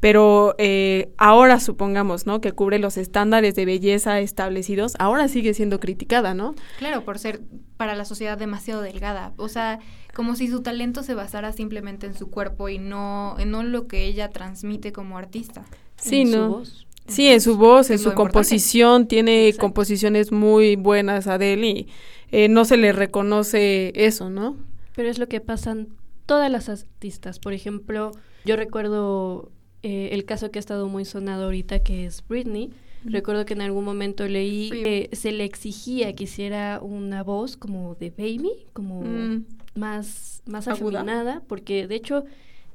pero 0.00 0.54
eh, 0.58 1.12
ahora 1.18 1.60
supongamos, 1.60 2.26
¿no? 2.26 2.40
Que 2.40 2.52
cubre 2.52 2.78
los 2.78 2.96
estándares 2.96 3.54
de 3.54 3.66
belleza 3.66 4.18
establecidos, 4.20 4.94
ahora 4.98 5.28
sigue 5.28 5.54
siendo 5.54 5.78
criticada, 5.78 6.34
¿no? 6.34 6.54
Claro, 6.78 7.04
por 7.04 7.18
ser 7.18 7.42
para 7.76 7.94
la 7.94 8.04
sociedad 8.06 8.38
demasiado 8.38 8.80
delgada, 8.82 9.32
o 9.36 9.48
sea, 9.48 9.78
como 10.14 10.34
si 10.36 10.48
su 10.48 10.62
talento 10.62 11.02
se 11.02 11.14
basara 11.14 11.52
simplemente 11.52 12.06
en 12.06 12.14
su 12.14 12.30
cuerpo 12.30 12.68
y 12.68 12.78
no 12.78 13.36
en 13.38 13.50
no 13.50 13.62
lo 13.62 13.86
que 13.86 14.06
ella 14.06 14.30
transmite 14.30 14.92
como 14.92 15.18
artista. 15.18 15.64
Sí, 15.96 16.22
en 16.22 16.32
su 16.32 16.48
voz. 16.48 16.86
Sí, 17.06 17.28
en 17.28 17.40
su 17.40 17.56
voz, 17.56 17.90
en 17.90 17.98
su 17.98 18.08
importante. 18.10 18.16
composición, 18.16 19.06
tiene 19.06 19.48
Exacto. 19.48 19.66
composiciones 19.66 20.32
muy 20.32 20.76
buenas 20.76 21.26
Adele 21.26 21.66
y 21.66 21.88
eh, 22.30 22.48
no 22.48 22.64
se 22.64 22.76
le 22.76 22.92
reconoce 22.92 23.92
eso, 23.94 24.30
¿no? 24.30 24.56
Pero 24.94 25.08
es 25.08 25.18
lo 25.18 25.28
que 25.28 25.40
pasan 25.40 25.88
todas 26.26 26.50
las 26.50 26.68
artistas. 26.68 27.38
Por 27.38 27.52
ejemplo, 27.52 28.12
yo 28.44 28.56
recuerdo 28.56 29.50
eh, 29.82 30.10
el 30.12 30.24
caso 30.24 30.50
que 30.50 30.58
ha 30.58 30.60
estado 30.60 30.88
muy 30.88 31.04
sonado 31.04 31.44
ahorita, 31.44 31.82
que 31.82 32.04
es 32.06 32.22
Britney. 32.28 32.70
Recuerdo 33.02 33.46
que 33.46 33.54
en 33.54 33.62
algún 33.62 33.84
momento 33.86 34.28
leí 34.28 34.68
que 34.70 35.08
se 35.12 35.32
le 35.32 35.44
exigía 35.44 36.14
que 36.14 36.24
hiciera 36.24 36.80
una 36.82 37.22
voz 37.22 37.56
como 37.56 37.94
de 37.94 38.10
baby, 38.10 38.50
como 38.74 39.00
Mm. 39.02 39.44
más, 39.74 40.42
más 40.44 40.68
Aguda. 40.68 41.00
afeminada, 41.00 41.42
porque 41.48 41.86
de 41.86 41.94
hecho 41.94 42.24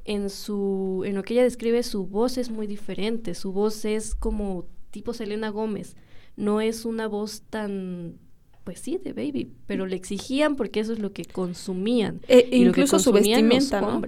en 0.03 0.31
su 0.31 1.03
en 1.05 1.13
lo 1.15 1.21
que 1.23 1.33
ella 1.35 1.43
describe 1.43 1.83
su 1.83 2.07
voz 2.07 2.39
es 2.39 2.49
muy 2.49 2.65
diferente, 2.65 3.35
su 3.35 3.51
voz 3.51 3.85
es 3.85 4.15
como 4.15 4.65
tipo 4.89 5.13
Selena 5.13 5.49
Gómez, 5.49 5.95
no 6.37 6.59
es 6.59 6.85
una 6.85 7.07
voz 7.07 7.43
tan 7.49 8.17
pues 8.63 8.79
sí, 8.79 8.97
de 8.97 9.13
baby, 9.13 9.51
pero 9.67 9.85
le 9.85 9.95
exigían 9.95 10.55
porque 10.55 10.79
eso 10.79 10.91
es 10.93 10.97
lo 10.97 11.13
que 11.13 11.25
consumían. 11.25 12.21
Eh, 12.27 12.49
y 12.51 12.65
lo 12.65 12.71
que 12.73 12.81
incluso 12.81 12.97
su 12.97 13.11
los 13.11 13.21
vestimenta, 13.21 13.79
¿no? 13.79 14.01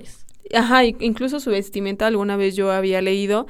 Ajá, 0.54 0.86
incluso 0.86 1.40
su 1.40 1.52
vestimenta 1.52 2.08
alguna 2.08 2.38
vez 2.38 2.56
yo 2.56 2.72
había 2.72 3.02
leído 3.02 3.48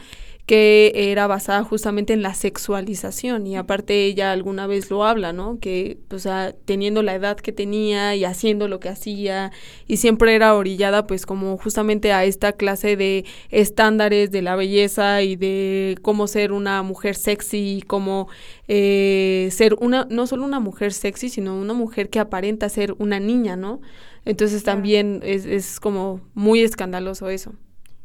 que 0.47 0.93
era 0.95 1.27
basada 1.27 1.61
justamente 1.65 2.13
en 2.13 2.21
la 2.21 2.33
sexualización 2.33 3.45
y 3.45 3.57
aparte 3.57 4.05
ella 4.05 4.31
alguna 4.31 4.65
vez 4.65 4.89
lo 4.89 5.03
habla, 5.03 5.33
¿no? 5.33 5.59
Que, 5.59 5.97
o 6.09 6.19
sea, 6.19 6.55
teniendo 6.63 7.03
la 7.03 7.15
edad 7.15 7.35
que 7.35 7.51
tenía 7.51 8.15
y 8.15 8.23
haciendo 8.23 8.69
lo 8.69 8.79
que 8.79 8.87
hacía 8.87 9.51
y 9.87 9.97
siempre 9.97 10.35
era 10.35 10.55
orillada 10.55 11.05
pues 11.05 11.25
como 11.25 11.57
justamente 11.57 12.13
a 12.13 12.23
esta 12.23 12.53
clase 12.53 12.95
de 12.95 13.25
estándares 13.49 14.31
de 14.31 14.41
la 14.41 14.55
belleza 14.55 15.21
y 15.21 15.35
de 15.35 15.97
cómo 16.01 16.27
ser 16.27 16.53
una 16.53 16.81
mujer 16.81 17.15
sexy 17.15 17.79
y 17.79 17.81
cómo 17.81 18.29
eh, 18.69 19.49
ser 19.51 19.75
una, 19.81 20.07
no 20.09 20.27
solo 20.27 20.45
una 20.45 20.61
mujer 20.61 20.93
sexy, 20.93 21.27
sino 21.27 21.57
una 21.57 21.73
mujer 21.73 22.09
que 22.09 22.19
aparenta 22.19 22.69
ser 22.69 22.95
una 22.99 23.19
niña, 23.19 23.57
¿no? 23.57 23.81
Entonces 24.27 24.61
también 24.63 25.21
es, 25.23 25.45
es 25.45 25.79
como 25.79 26.19
muy 26.33 26.59
escandaloso 26.59 27.29
eso. 27.29 27.53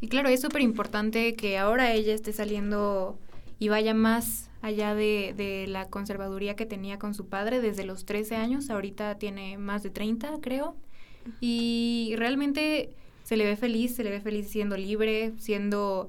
Y 0.01 0.07
claro, 0.07 0.29
es 0.29 0.41
súper 0.41 0.63
importante 0.63 1.35
que 1.35 1.59
ahora 1.59 1.93
ella 1.93 2.15
esté 2.15 2.33
saliendo 2.33 3.19
y 3.59 3.69
vaya 3.69 3.93
más 3.93 4.49
allá 4.61 4.95
de, 4.95 5.35
de 5.37 5.67
la 5.67 5.89
conservaduría 5.89 6.55
que 6.55 6.65
tenía 6.65 7.01
con 7.01 7.15
su 7.15 7.27
padre 7.27 7.61
desde 7.61 7.85
los 7.85 8.05
13 8.05 8.37
años, 8.37 8.71
ahorita 8.71 9.19
tiene 9.19 9.59
más 9.59 9.83
de 9.83 9.91
30, 9.91 10.39
creo. 10.41 10.77
Y 11.41 12.15
realmente 12.17 12.91
se 13.25 13.37
le 13.37 13.45
ve 13.45 13.57
feliz, 13.57 13.97
se 13.97 14.05
le 14.05 14.11
ve 14.11 14.21
feliz 14.21 14.49
siendo 14.49 14.77
libre, 14.77 15.33
siendo 15.39 16.09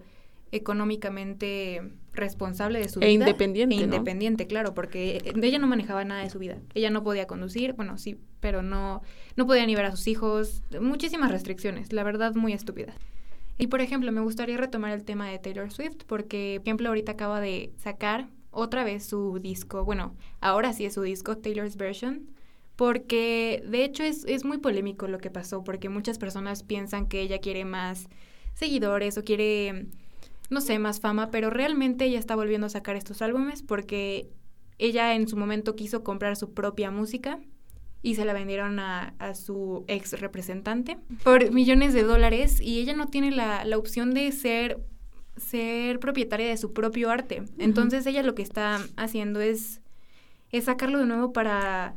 económicamente 0.54 1.82
responsable 2.14 2.80
de 2.80 2.88
su 2.90 3.00
E 3.00 3.08
vida. 3.08 3.12
independiente, 3.14 3.76
E 3.76 3.80
independiente, 3.80 4.48
claro, 4.48 4.74
porque 4.74 5.18
eh, 5.18 5.34
ella 5.42 5.60
no 5.60 5.68
manejaba 5.68 6.06
nada 6.06 6.24
de 6.24 6.30
su 6.30 6.40
vida. 6.40 6.60
Ella 6.74 6.90
no 6.90 7.04
podía 7.04 7.28
conducir, 7.28 7.74
bueno, 7.74 7.98
sí, 7.98 8.18
pero 8.40 8.62
no, 8.62 9.02
no 9.36 9.46
podía 9.48 9.66
ni 9.66 9.76
ver 9.76 9.86
a 9.86 9.92
sus 9.92 10.08
hijos. 10.08 10.64
Muchísimas 10.80 11.32
restricciones, 11.32 11.92
la 11.92 12.04
verdad, 12.04 12.36
muy 12.36 12.54
estúpidas. 12.54 12.96
Y 13.58 13.68
por 13.68 13.82
ejemplo, 13.82 14.12
me 14.12 14.22
gustaría 14.22 14.58
retomar 14.58 14.94
el 14.94 15.04
tema 15.04 15.30
de 15.30 15.40
Taylor 15.40 15.72
Swift, 15.72 16.04
porque, 16.08 16.60
por 16.60 16.68
ejemplo, 16.68 16.90
ahorita 16.90 17.14
acaba 17.14 17.40
de 17.42 17.72
sacar 17.78 18.30
otra 18.52 18.84
vez 18.84 19.04
su 19.06 19.40
disco, 19.40 19.84
bueno, 19.84 20.16
ahora 20.40 20.74
sí 20.74 20.86
es 20.86 20.94
su 20.94 21.02
disco, 21.02 21.38
Taylor's 21.38 21.76
Version, 21.76 22.30
porque 22.76 23.64
de 23.68 23.84
hecho 23.84 24.04
es, 24.04 24.26
es 24.26 24.46
muy 24.46 24.58
polémico 24.60 25.08
lo 25.08 25.18
que 25.18 25.30
pasó, 25.32 25.64
porque 25.64 25.90
muchas 25.90 26.18
personas 26.20 26.64
piensan 26.64 27.08
que 27.08 27.22
ella 27.22 27.40
quiere 27.40 27.66
más 27.66 28.08
seguidores 28.54 29.18
o 29.18 29.24
quiere, 29.24 29.88
no 30.54 30.62
sé, 30.62 30.80
más 30.80 31.00
fama, 31.00 31.32
pero 31.32 31.50
realmente 31.50 32.06
ella 32.06 32.20
está 32.20 32.36
volviendo 32.36 32.68
a 32.68 32.70
sacar 32.70 32.96
estos 32.96 33.22
álbumes 33.22 33.64
porque 33.64 34.30
ella 34.78 35.14
en 35.16 35.28
su 35.28 35.36
momento 35.36 35.76
quiso 35.76 36.04
comprar 36.04 36.36
su 36.36 36.54
propia 36.54 36.92
música 36.92 37.40
y 38.02 38.16
se 38.16 38.26
la 38.26 38.34
vendieron 38.34 38.80
a, 38.80 39.16
a 39.18 39.34
su 39.34 39.86
ex 39.88 40.20
representante 40.20 40.98
por 41.24 41.52
millones 41.52 41.94
de 41.94 42.04
dólares 42.04 42.60
y 42.62 42.80
ella 42.80 42.94
no 42.94 43.08
tiene 43.08 43.32
la, 43.32 43.64
la 43.66 43.78
opción 43.78 44.14
de 44.14 44.32
ser, 44.32 44.80
ser 45.38 46.00
propietaria 46.00 46.48
de 46.48 46.58
su 46.58 46.74
propio 46.74 47.10
arte. 47.10 47.44
Entonces 47.58 48.06
ella 48.06 48.22
lo 48.22 48.36
que 48.36 48.42
está 48.42 48.82
haciendo 48.98 49.40
es, 49.40 49.82
es 50.52 50.66
sacarlo 50.66 51.00
de 51.00 51.06
nuevo 51.06 51.32
para, 51.32 51.96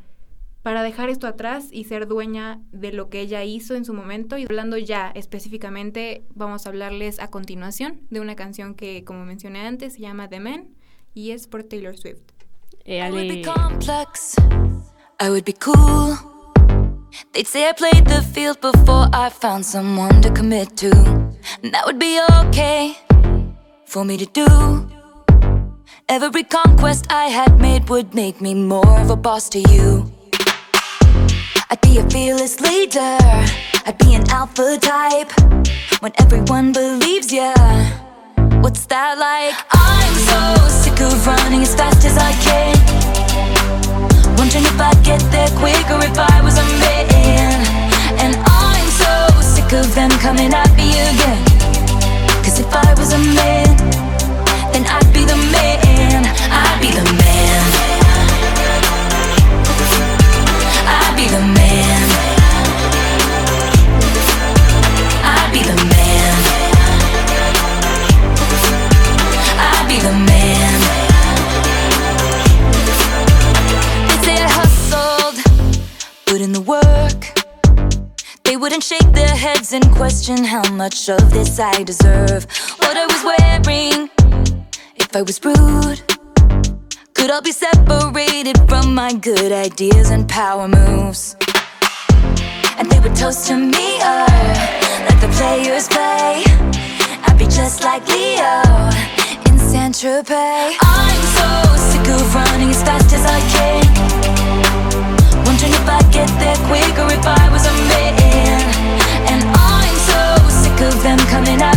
para 0.67 0.83
dejar 0.83 1.11
esto 1.11 1.29
atrás 1.29 1.69
y 1.71 1.85
ser 1.85 2.09
dueña 2.09 2.61
de 2.73 2.91
lo 2.91 3.09
que 3.09 3.21
ella 3.21 3.45
hizo 3.45 3.77
en 3.77 3.85
su 3.85 3.95
momento. 3.95 4.37
Y 4.37 4.47
hablando 4.47 4.77
ya 4.77 5.13
específicamente, 5.15 6.25
vamos 6.35 6.67
a 6.67 6.71
hablarles 6.71 7.21
a 7.21 7.29
continuación 7.29 8.01
de 8.11 8.19
una 8.19 8.35
canción 8.35 8.75
que, 8.75 9.05
como 9.05 9.25
mencioné 9.25 9.61
antes, 9.61 9.93
se 9.93 10.01
llama 10.01 10.29
The 10.29 10.41
Man 10.41 10.71
y 11.15 11.31
es 11.31 11.47
por 11.47 11.63
Taylor 11.63 11.97
Swift. 11.97 12.33
Eh, 12.85 12.99
I 12.99 13.13
would 13.13 13.29
be 13.29 13.43
complex. 13.43 14.35
I 15.21 15.29
would 15.29 15.45
be 15.45 15.53
cool. 15.53 16.17
They'd 17.33 17.47
say 17.47 17.69
I 17.69 17.73
played 17.73 18.05
the 18.05 18.21
field 18.23 18.61
before 18.61 19.09
I 19.13 19.31
found 19.31 19.65
someone 19.65 20.21
to 20.21 20.33
commit 20.33 20.77
to. 20.79 20.91
And 21.63 21.73
that 21.75 21.85
would 21.87 22.01
be 22.01 22.19
okay 22.49 22.97
for 23.85 24.05
me 24.05 24.17
to 24.17 24.27
do. 24.27 24.89
Every 26.09 26.43
conquest 26.43 27.07
I 27.09 27.27
had 27.29 27.61
made 27.61 27.89
would 27.89 28.17
make 28.17 28.41
me 28.41 28.57
more 28.57 29.01
of 29.01 29.11
a 29.11 29.17
boss 29.17 29.49
to 29.51 29.61
you. 29.61 30.16
I'd 31.69 31.81
be 31.81 31.99
a 31.99 32.09
fearless 32.11 32.61
leader. 32.61 33.19
I'd 33.87 33.99
be 33.99 34.15
an 34.15 34.23
alpha 34.31 34.79
type. 34.81 35.33
When 36.01 36.13
everyone 36.21 36.73
believes 36.73 37.33
ya. 37.33 37.55
What's 38.63 38.87
that 38.87 39.19
like? 39.19 39.55
I'm 39.73 40.15
so 40.31 40.41
sick 40.71 41.01
of 41.01 41.27
running 41.27 41.63
as 41.63 41.75
fast 41.75 42.07
as 42.07 42.17
I 42.19 42.31
can. 42.47 42.77
Wondering 44.39 44.63
if 44.63 44.79
I'd 44.79 45.03
get 45.03 45.19
there 45.35 45.51
quicker 45.59 45.99
if 46.07 46.17
I 46.17 46.41
was 46.41 46.57
a 46.57 46.67
man. 46.79 47.59
And 48.23 48.37
I'm 48.47 48.89
so 49.03 49.41
sick 49.43 49.73
of 49.73 49.93
them 49.95 50.11
coming 50.23 50.55
at 50.55 50.71
me 50.77 50.95
again. 50.95 51.43
Cause 52.47 52.61
if 52.61 52.71
I 52.71 52.95
was 52.95 53.13
a 53.13 53.19
man, 53.19 53.77
then 54.71 54.87
I'd 54.87 55.11
be 55.13 55.25
the 55.25 55.39
man. 55.51 56.23
I'd 56.47 56.79
be 56.81 56.91
the 56.95 57.03
man. 57.03 57.76
I'd 65.29 65.53
be 65.53 65.61
the 65.63 65.77
man. 65.85 66.35
I'd 69.59 69.87
be 69.87 69.99
the 69.99 70.13
man. 70.13 70.81
They'd 74.09 74.25
say 74.25 74.37
I 74.43 74.49
hustled, 74.49 75.37
put 76.27 76.41
in 76.41 76.53
the 76.53 76.63
work. 76.63 77.21
They 78.45 78.57
wouldn't 78.57 78.83
shake 78.83 79.13
their 79.13 79.29
heads 79.37 79.73
and 79.73 79.85
question 79.95 80.45
how 80.45 80.67
much 80.73 81.09
of 81.11 81.31
this 81.33 81.59
I 81.59 81.83
deserve. 81.83 82.47
What 82.79 82.97
I 82.97 83.07
was 83.07 83.23
wearing, 83.25 84.11
if 84.97 85.15
I 85.15 85.23
was 85.23 85.45
rude, 85.45 86.16
could 87.27 87.35
all 87.35 87.43
be 87.43 87.51
separated 87.51 88.57
from 88.69 88.95
my 88.95 89.13
good 89.13 89.51
ideas 89.51 90.11
and 90.11 90.29
power 90.29 90.69
moves. 90.69 91.35
And 92.79 92.89
they 92.89 93.01
would 93.01 93.17
toast 93.17 93.49
to 93.49 93.57
me, 93.57 93.99
uh, 94.01 94.31
let 95.09 95.19
the 95.21 95.27
players 95.35 95.89
play. 95.89 96.45
I'd 97.27 97.37
be 97.37 97.47
just 97.47 97.83
like 97.83 98.07
Leo 98.07 98.63
in 99.51 99.59
Saint 99.59 99.97
Tropez. 99.99 100.77
I'm 100.81 101.23
so 101.35 101.51
sick 101.91 102.07
of 102.15 102.33
running 102.33 102.71
as 102.71 102.81
fast 102.85 103.13
as 103.13 103.25
I 103.27 103.41
can. 103.55 103.83
Wondering 105.47 105.75
if 105.75 105.89
I'd 105.99 106.07
get 106.13 106.31
there 106.39 106.61
quicker 106.71 107.11
if 107.11 107.27
I 107.27 107.51
was 107.51 107.67
a 107.67 107.75
man. 107.91 108.63
And 109.33 109.43
I'm 109.75 109.97
so 110.13 110.23
sick 110.63 110.79
of 110.87 111.03
them 111.03 111.19
coming 111.27 111.61
at 111.61 111.76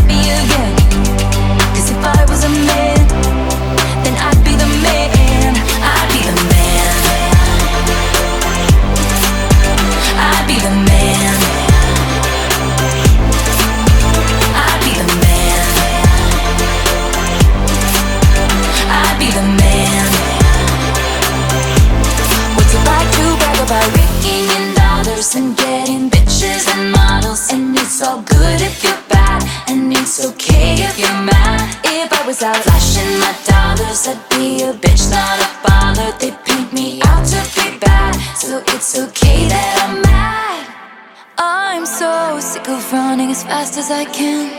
can. 44.13 44.49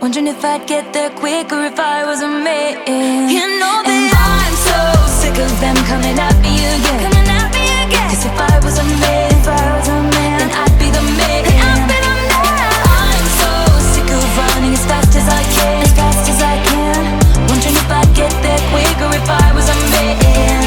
Wondering 0.00 0.28
if 0.28 0.44
I'd 0.44 0.66
get 0.66 0.92
there 0.92 1.10
quicker 1.10 1.64
if 1.64 1.78
I 1.78 2.04
was 2.06 2.22
a 2.22 2.28
man. 2.28 3.28
You 3.28 3.44
know 3.58 3.82
that 3.82 4.04
I'm 4.14 4.54
so 4.68 4.78
sick 5.20 5.36
of 5.38 5.52
them 5.60 5.76
coming 5.90 6.18
at 6.18 6.36
me 6.38 6.54
again. 6.54 7.00
Coming 7.02 7.28
at 7.28 7.48
me 7.50 7.64
again. 7.84 8.06
Cause 8.08 8.24
if 8.24 8.36
I 8.38 8.54
was 8.62 8.78
a 8.78 8.86
man, 9.02 9.32
if 9.34 9.48
I 9.48 9.64
was 9.78 9.88
a 9.88 9.98
man, 10.14 10.38
then 10.38 10.50
I'd 10.54 10.74
be 10.78 10.88
the 10.94 11.02
man. 11.02 11.42
I'd 11.50 11.82
be 11.90 11.98
the 11.98 12.14
man. 12.30 12.70
I'm 12.86 13.26
so 13.42 13.52
sick 13.92 14.08
of 14.08 14.22
running 14.38 14.72
as 14.78 14.84
fast 14.86 15.12
as 15.18 15.26
I 15.26 15.42
can. 15.56 15.82
As 15.82 15.92
fast 15.98 16.24
as 16.30 16.40
I 16.42 16.56
can. 16.62 17.02
Wondering 17.50 17.76
if 17.76 17.90
I'd 17.90 18.10
get 18.14 18.32
there 18.42 18.62
quicker 18.70 19.10
if 19.18 19.26
I 19.28 19.50
was 19.52 19.66
a 19.66 19.76
man. 19.98 20.62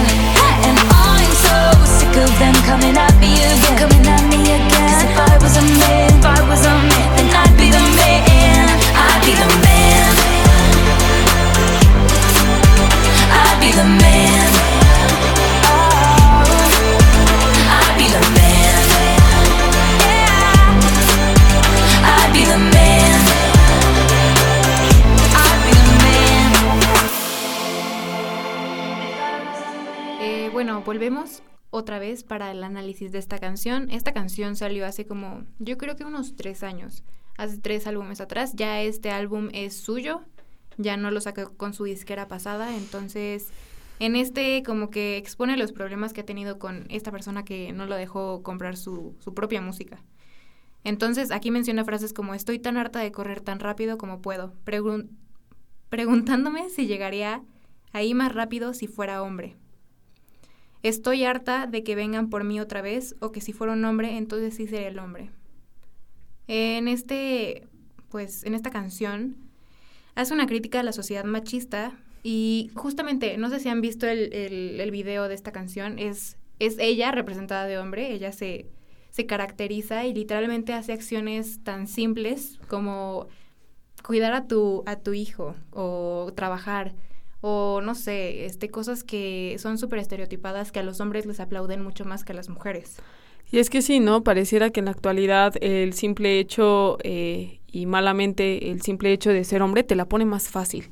And 0.68 0.76
I'm 0.76 1.32
so 1.48 1.58
sick 1.88 2.16
of 2.20 2.32
them 2.36 2.56
coming 2.68 2.96
at 3.00 3.16
me 3.24 3.32
again. 3.40 3.80
Coming 3.80 4.06
at 4.06 4.24
me 4.28 4.40
again. 4.60 4.92
Cause 4.92 5.04
if 5.08 5.16
I 5.16 5.34
was 5.40 5.56
a 5.56 5.64
man, 5.80 6.20
if 6.20 6.26
I 6.26 6.30
was 6.30 6.36
a 6.36 6.36
man, 6.36 6.41
volvemos 30.92 31.42
otra 31.70 32.00
vez 32.00 32.24
para 32.24 32.52
el 32.52 32.64
análisis 32.64 33.12
de 33.12 33.20
esta 33.20 33.40
canción. 33.40 33.90
Esta 33.90 34.14
canción 34.14 34.56
salió 34.56 34.86
hace 34.86 35.06
como, 35.06 35.46
yo 35.58 35.78
creo 35.78 35.96
que 35.96 36.04
unos 36.04 36.36
tres 36.36 36.64
años, 36.64 37.04
hace 37.42 37.58
tres 37.58 37.88
álbumes 37.88 38.22
atrás. 38.22 38.54
Ya 38.56 38.82
este 38.82 39.12
álbum 39.12 39.50
es 39.54 39.76
suyo, 39.76 40.22
ya 40.78 40.98
no 40.98 41.12
lo 41.12 41.20
sacó 41.22 41.54
con 41.58 41.74
su 41.74 41.84
disquera 41.84 42.28
pasada, 42.28 42.76
entonces 42.76 43.50
en 44.00 44.16
este 44.16 44.64
como 44.64 44.90
que 44.90 45.18
expone 45.18 45.58
los 45.58 45.72
problemas 45.72 46.14
que 46.14 46.22
ha 46.22 46.26
tenido 46.26 46.58
con 46.58 46.86
esta 46.90 47.12
persona 47.12 47.44
que 47.46 47.72
no 47.74 47.86
lo 47.86 47.96
dejó 47.96 48.42
comprar 48.44 48.78
su, 48.78 49.16
su 49.20 49.34
propia 49.34 49.62
música. 49.62 50.02
Entonces 50.84 51.30
aquí 51.30 51.52
menciona 51.52 51.86
frases 51.86 52.14
como 52.14 52.34
estoy 52.34 52.58
tan 52.58 52.78
harta 52.78 53.00
de 53.00 53.12
correr 53.12 53.42
tan 53.42 53.60
rápido 53.60 53.98
como 53.98 54.22
puedo, 54.22 54.54
pregun- 54.66 55.10
preguntándome 55.90 56.70
si 56.70 56.88
llegaría 56.88 57.44
ahí 57.94 58.14
más 58.14 58.34
rápido 58.34 58.74
si 58.74 58.88
fuera 58.88 59.22
hombre. 59.22 59.56
Estoy 60.82 61.24
harta 61.24 61.68
de 61.68 61.84
que 61.84 61.94
vengan 61.94 62.32
por 62.32 62.44
mí 62.44 62.60
otra 62.60 62.82
vez 62.82 63.16
o 63.20 63.32
que 63.32 63.42
si 63.42 63.54
fuera 63.54 63.74
un 63.74 63.86
hombre 63.86 64.18
entonces 64.18 64.56
sí 64.56 64.66
sería 64.66 64.88
el 64.88 64.98
hombre. 64.98 65.30
En 66.54 66.90
este, 66.90 67.66
pues, 68.10 68.44
en 68.44 68.56
esta 68.56 68.72
canción 68.72 69.38
hace 70.16 70.34
una 70.34 70.48
crítica 70.48 70.82
a 70.82 70.84
la 70.84 70.92
sociedad 70.92 71.24
machista 71.24 71.98
y 72.24 72.72
justamente, 72.76 73.38
no 73.38 73.50
sé 73.50 73.62
si 73.62 73.70
han 73.70 73.80
visto 73.80 74.06
el, 74.06 74.34
el, 74.34 74.82
el 74.82 74.92
video 74.92 75.30
de 75.30 75.34
esta 75.34 75.54
canción, 75.54 75.98
es, 75.98 76.36
es 76.60 76.76
ella 76.78 77.14
representada 77.14 77.68
de 77.68 77.78
hombre, 77.78 78.12
ella 78.12 78.34
se, 78.34 78.66
se 79.12 79.26
caracteriza 79.26 80.04
y 80.06 80.14
literalmente 80.14 80.74
hace 80.74 80.92
acciones 80.92 81.64
tan 81.64 81.88
simples 81.88 82.60
como 82.68 83.28
cuidar 84.04 84.34
a 84.34 84.46
tu, 84.46 84.84
a 84.86 84.98
tu 84.98 85.14
hijo 85.14 85.56
o 85.72 86.34
trabajar 86.36 86.96
o 87.40 87.80
no 87.80 87.96
sé, 87.96 88.46
este, 88.46 88.70
cosas 88.70 89.06
que 89.06 89.56
son 89.58 89.78
súper 89.78 90.00
estereotipadas 90.00 90.74
que 90.74 90.80
a 90.80 90.84
los 90.84 91.00
hombres 91.00 91.26
les 91.26 91.40
aplauden 91.40 91.82
mucho 91.82 92.04
más 92.04 92.26
que 92.26 92.34
a 92.34 92.36
las 92.36 92.50
mujeres. 92.50 92.98
Y 93.52 93.60
es 93.60 93.70
que 93.70 93.82
sí, 93.82 94.00
¿no? 94.00 94.24
Pareciera 94.24 94.70
que 94.70 94.80
en 94.80 94.86
la 94.86 94.92
actualidad 94.92 95.54
el 95.62 95.94
simple 95.94 96.40
hecho, 96.40 96.98
eh, 97.04 97.60
y 97.68 97.86
malamente 97.86 98.72
el 98.72 98.82
simple 98.82 99.12
hecho 99.12 99.30
de 99.32 99.44
ser 99.44 99.62
hombre, 99.62 99.84
te 99.84 99.96
la 99.96 100.06
pone 100.06 100.26
más 100.26 100.48
fácil 100.48 100.90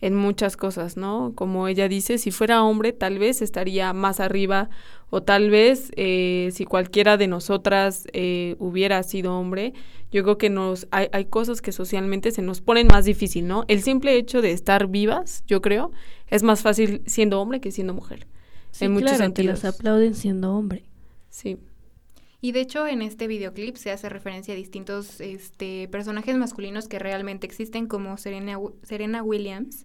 en 0.00 0.14
muchas 0.14 0.56
cosas, 0.56 0.96
¿no? 0.96 1.32
Como 1.34 1.68
ella 1.68 1.88
dice, 1.88 2.18
si 2.18 2.30
fuera 2.30 2.62
hombre 2.62 2.92
tal 2.92 3.18
vez 3.18 3.40
estaría 3.40 3.92
más 3.92 4.20
arriba 4.20 4.68
o 5.08 5.22
tal 5.22 5.50
vez 5.50 5.90
eh, 5.96 6.50
si 6.52 6.64
cualquiera 6.64 7.16
de 7.16 7.28
nosotras 7.28 8.06
eh, 8.12 8.56
hubiera 8.58 9.02
sido 9.02 9.38
hombre, 9.38 9.72
yo 10.12 10.22
creo 10.22 10.38
que 10.38 10.50
nos 10.50 10.86
hay, 10.90 11.08
hay, 11.12 11.24
cosas 11.24 11.62
que 11.62 11.72
socialmente 11.72 12.30
se 12.30 12.42
nos 12.42 12.60
ponen 12.60 12.88
más 12.88 13.06
difícil, 13.06 13.46
¿no? 13.46 13.64
El 13.68 13.82
simple 13.82 14.16
hecho 14.16 14.42
de 14.42 14.52
estar 14.52 14.86
vivas, 14.86 15.44
yo 15.46 15.62
creo, 15.62 15.92
es 16.28 16.42
más 16.42 16.60
fácil 16.60 17.02
siendo 17.06 17.40
hombre 17.40 17.60
que 17.60 17.72
siendo 17.72 17.94
mujer. 17.94 18.26
Sí, 18.70 18.84
en 18.84 18.92
muchos 18.92 19.10
claro, 19.10 19.24
sentidos. 19.24 19.60
te 19.60 19.66
las 19.66 19.74
aplauden 19.74 20.14
siendo 20.14 20.54
hombre. 20.54 20.84
Sí. 21.30 21.56
Y 22.46 22.52
de 22.52 22.60
hecho 22.60 22.86
en 22.86 23.02
este 23.02 23.26
videoclip 23.26 23.74
se 23.74 23.90
hace 23.90 24.08
referencia 24.08 24.54
a 24.54 24.56
distintos 24.56 25.20
este, 25.20 25.88
personajes 25.88 26.36
masculinos 26.36 26.86
que 26.86 27.00
realmente 27.00 27.44
existen 27.44 27.88
como 27.88 28.16
Serena, 28.18 28.56
Serena 28.84 29.24
Williams. 29.24 29.84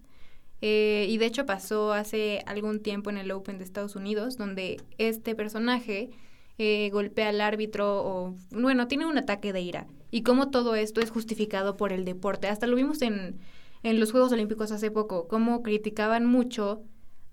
Eh, 0.60 1.06
y 1.08 1.18
de 1.18 1.26
hecho 1.26 1.44
pasó 1.44 1.92
hace 1.92 2.44
algún 2.46 2.80
tiempo 2.80 3.10
en 3.10 3.18
el 3.18 3.32
Open 3.32 3.58
de 3.58 3.64
Estados 3.64 3.96
Unidos 3.96 4.36
donde 4.36 4.80
este 4.96 5.34
personaje 5.34 6.10
eh, 6.56 6.90
golpea 6.92 7.30
al 7.30 7.40
árbitro 7.40 8.00
o 8.06 8.36
bueno, 8.52 8.86
tiene 8.86 9.06
un 9.06 9.18
ataque 9.18 9.52
de 9.52 9.60
ira. 9.60 9.88
Y 10.12 10.22
cómo 10.22 10.50
todo 10.50 10.76
esto 10.76 11.00
es 11.00 11.10
justificado 11.10 11.76
por 11.76 11.92
el 11.92 12.04
deporte. 12.04 12.46
Hasta 12.46 12.68
lo 12.68 12.76
vimos 12.76 13.02
en, 13.02 13.40
en 13.82 13.98
los 13.98 14.12
Juegos 14.12 14.30
Olímpicos 14.30 14.70
hace 14.70 14.92
poco, 14.92 15.26
cómo 15.26 15.64
criticaban 15.64 16.26
mucho 16.26 16.84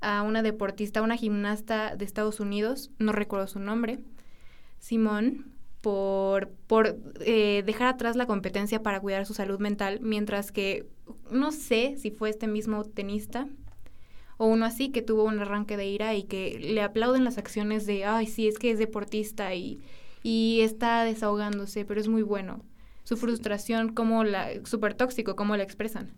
a 0.01 0.23
una 0.23 0.41
deportista, 0.41 1.03
una 1.03 1.17
gimnasta 1.17 1.95
de 1.95 2.05
Estados 2.05 2.39
Unidos, 2.39 2.89
no 2.97 3.11
recuerdo 3.11 3.45
su 3.45 3.59
nombre, 3.59 3.99
Simón 4.79 5.53
por, 5.81 6.49
por 6.67 6.97
eh, 7.21 7.63
dejar 7.65 7.87
atrás 7.87 8.15
la 8.15 8.25
competencia 8.25 8.83
para 8.83 8.99
cuidar 8.99 9.25
su 9.25 9.33
salud 9.33 9.59
mental, 9.59 9.99
mientras 10.01 10.51
que 10.51 10.87
no 11.31 11.51
sé 11.51 11.95
si 11.97 12.11
fue 12.11 12.29
este 12.29 12.47
mismo 12.47 12.83
tenista 12.83 13.47
o 14.37 14.47
uno 14.47 14.65
así 14.65 14.89
que 14.89 15.01
tuvo 15.01 15.25
un 15.25 15.39
arranque 15.39 15.77
de 15.77 15.87
ira 15.87 16.15
y 16.15 16.23
que 16.23 16.57
le 16.59 16.81
aplauden 16.81 17.25
las 17.25 17.37
acciones 17.37 17.85
de, 17.85 18.05
ay, 18.05 18.25
sí, 18.25 18.47
es 18.47 18.57
que 18.57 18.71
es 18.71 18.79
deportista 18.79 19.53
y, 19.53 19.81
y 20.23 20.61
está 20.61 21.03
desahogándose, 21.03 21.83
pero 21.83 21.99
es 21.99 22.07
muy 22.07 22.21
bueno. 22.21 22.63
Su 23.03 23.17
frustración, 23.17 23.93
como 23.93 24.23
la, 24.23 24.49
súper 24.65 24.93
tóxico, 24.93 25.35
cómo 25.35 25.57
la 25.57 25.63
expresan. 25.63 26.13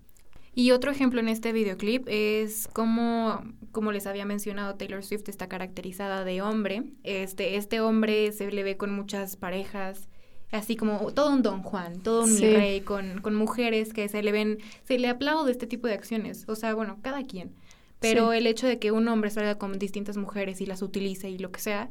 Y 0.54 0.72
otro 0.72 0.92
ejemplo 0.92 1.20
en 1.22 1.30
este 1.30 1.54
videoclip 1.54 2.08
es 2.10 2.68
cómo, 2.74 3.42
como 3.72 3.92
les 3.94 4.06
había 4.06 4.26
mencionado, 4.26 4.76
Taylor 4.76 5.04
Swift 5.04 5.30
está 5.30 5.48
caracterizada 5.48 6.26
de 6.26 6.42
hombre. 6.42 6.84
Este, 7.04 7.56
este 7.56 7.80
hombre 7.80 8.32
se 8.34 8.52
le 8.52 8.64
ve 8.64 8.76
con 8.76 8.92
muchas 8.94 9.38
parejas, 9.38 10.10
así 10.52 10.76
como 10.76 11.14
todo 11.14 11.32
un 11.32 11.42
Don 11.42 11.64
Juan, 11.64 12.02
todo 12.02 12.24
un 12.24 12.30
Sí. 12.36 12.52
rey, 12.54 12.82
con, 12.82 13.22
con 13.22 13.34
mujeres 13.34 13.94
que 13.94 14.10
se 14.10 14.22
le 14.24 14.34
ven, 14.34 14.58
se 14.84 15.00
le 15.00 15.08
aplaude 15.08 15.52
este 15.52 15.68
tipo 15.68 15.88
de 15.88 15.94
acciones. 15.94 16.44
O 16.50 16.56
sea, 16.56 16.74
bueno, 16.74 16.98
cada 17.02 17.24
quien. 17.26 17.56
Pero 18.02 18.32
Sí. 18.32 18.38
el 18.40 18.48
hecho 18.48 18.68
de 18.68 18.78
que 18.78 18.92
un 18.92 19.08
hombre 19.08 19.30
salga 19.30 19.58
con 19.58 19.80
distintas 19.80 20.18
mujeres 20.18 20.60
y 20.60 20.66
las 20.66 20.82
utilice 20.82 21.30
y 21.30 21.38
lo 21.38 21.52
que 21.54 21.62
sea, 21.62 21.90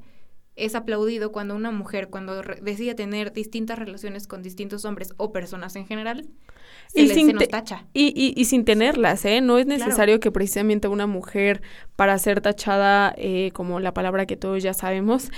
es 0.65 0.75
aplaudido 0.75 1.33
cuando 1.33 1.55
una 1.57 1.71
mujer, 1.71 2.09
cuando 2.09 2.43
decide 2.43 2.95
tener 2.95 3.33
distintas 3.33 3.79
relaciones 3.79 4.27
con 4.27 4.43
distintos 4.43 4.85
hombres 4.85 5.13
o 5.17 5.33
personas 5.33 5.77
en 5.77 5.87
general, 5.87 6.27
se, 6.89 7.03
Y 7.03 7.07
le- 7.07 7.15
sin 7.15 7.27
se 7.27 7.33
nos 7.35 7.49
tacha. 7.49 7.87
Y, 7.93 8.13
y, 8.17 8.41
y 8.41 8.45
sin 8.47 8.65
tenerlas, 8.65 9.25
¿eh? 9.25 9.41
No 9.41 9.59
es 9.59 9.67
Claro. 9.67 9.85
necesario 9.85 10.21
que 10.21 10.31
precisamente 10.33 10.89
una 10.89 11.07
mujer, 11.07 11.63
para 11.97 12.19
ser 12.19 12.41
tachada, 12.41 13.15
eh, 13.17 13.51
como 13.55 13.81
la 13.81 13.95
palabra 13.95 14.27
que 14.27 14.37
todos 14.37 14.63
ya 14.63 14.75
sabemos, 14.75 15.31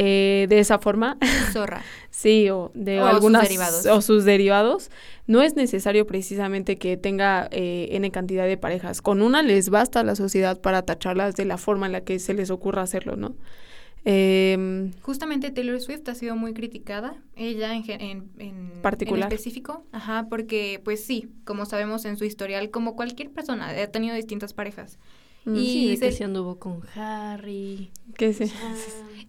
eh, 0.00 0.46
de 0.48 0.60
esa 0.60 0.78
forma, 0.78 1.16
Zorra. 1.52 1.82
sí, 2.10 2.48
o 2.50 2.70
de 2.74 3.00
O 3.00 3.20
sus 3.20 3.32
derivados. 3.32 3.86
o 3.86 4.00
sus 4.00 4.24
derivados, 4.24 4.90
no 5.26 5.42
es 5.42 5.56
necesario 5.56 6.06
precisamente 6.06 6.78
que 6.78 6.96
tenga 6.96 7.48
eh, 7.50 7.88
n 7.92 8.08
cantidad 8.12 8.46
de 8.46 8.56
parejas. 8.56 9.02
Con 9.02 9.22
una 9.22 9.42
les 9.42 9.70
basta 9.70 10.00
a 10.00 10.04
la 10.04 10.14
sociedad 10.14 10.60
para 10.60 10.82
tacharlas 10.82 11.34
de 11.34 11.46
la 11.46 11.58
forma 11.58 11.86
en 11.86 11.92
la 11.92 12.02
que 12.02 12.18
se 12.20 12.34
les 12.34 12.50
ocurra 12.50 12.82
hacerlo, 12.82 13.16
¿no? 13.16 13.34
Em, 14.04 14.92
Justamente 15.02 15.50
Taylor 15.50 15.80
Swift 15.80 16.08
ha 16.08 16.14
sido 16.14 16.36
muy 16.36 16.54
criticada, 16.54 17.16
ella 17.36 17.74
en, 17.74 17.84
en, 17.88 18.30
en- 18.38 18.72
Particular. 18.82 19.28
en 19.30 19.32
específico, 19.36 19.84
ajá, 19.92 20.26
porque 20.30 20.80
pues 20.84 21.04
sí, 21.04 21.28
como 21.44 21.66
sabemos 21.66 22.04
en 22.04 22.16
su 22.16 22.24
historial, 22.24 22.70
como 22.70 22.94
cualquier 22.96 23.30
persona, 23.30 23.68
ha 23.70 23.86
tenido 23.88 24.14
distintas 24.14 24.52
parejas. 24.54 24.98
Mm. 25.48 25.56
Y 25.56 25.66
Sí, 25.72 25.96
de 25.96 25.98
que 26.08 26.12
se- 26.12 26.24
anduvo 26.24 26.58
con 26.58 26.80
Harry. 26.94 27.90
que 28.16 28.32
sí. 28.34 28.52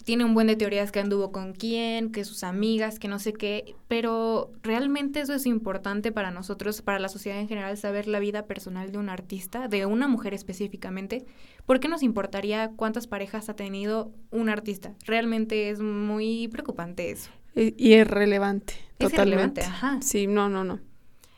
tiene 0.04 0.26
un 0.26 0.34
buen 0.34 0.48
de 0.48 0.56
teorías 0.56 0.92
que 0.92 1.00
anduvo 1.00 1.32
con 1.32 1.54
quién, 1.54 2.12
que 2.12 2.26
sus 2.26 2.44
amigas, 2.44 2.98
que 3.00 3.08
no 3.08 3.20
sé 3.20 3.34
qué, 3.34 3.76
pero 3.88 4.52
realmente 4.64 5.22
eso 5.22 5.34
es 5.34 5.46
importante 5.46 6.12
para 6.12 6.32
nosotros, 6.32 6.82
para 6.82 7.00
la 7.00 7.08
sociedad 7.10 7.40
en 7.40 7.48
general, 7.48 7.78
saber 7.78 8.08
la 8.08 8.20
vida 8.20 8.46
personal 8.48 8.92
de 8.92 8.98
un 8.98 9.10
artista, 9.10 9.68
de 9.68 9.86
una 9.86 10.08
mujer 10.08 10.34
específicamente. 10.34 11.26
¿Por 11.66 11.80
qué 11.80 11.88
nos 11.88 12.02
importaría 12.04 12.72
cuántas 12.76 13.06
parejas 13.08 13.48
ha 13.50 13.56
tenido 13.56 14.12
un 14.32 14.50
artista? 14.50 14.96
Realmente 15.06 15.70
es 15.70 15.80
muy 15.80 16.48
preocupante 16.48 17.12
eso. 17.12 17.30
Y 17.56 17.94
es 17.94 18.08
relevante, 18.08 18.74
Es 19.00 19.10
totalmente. 19.12 19.62
irrelevante, 19.62 19.62
ajá. 19.62 20.00
Sí, 20.02 20.28
no, 20.28 20.50
no, 20.50 20.64
no. 20.64 20.80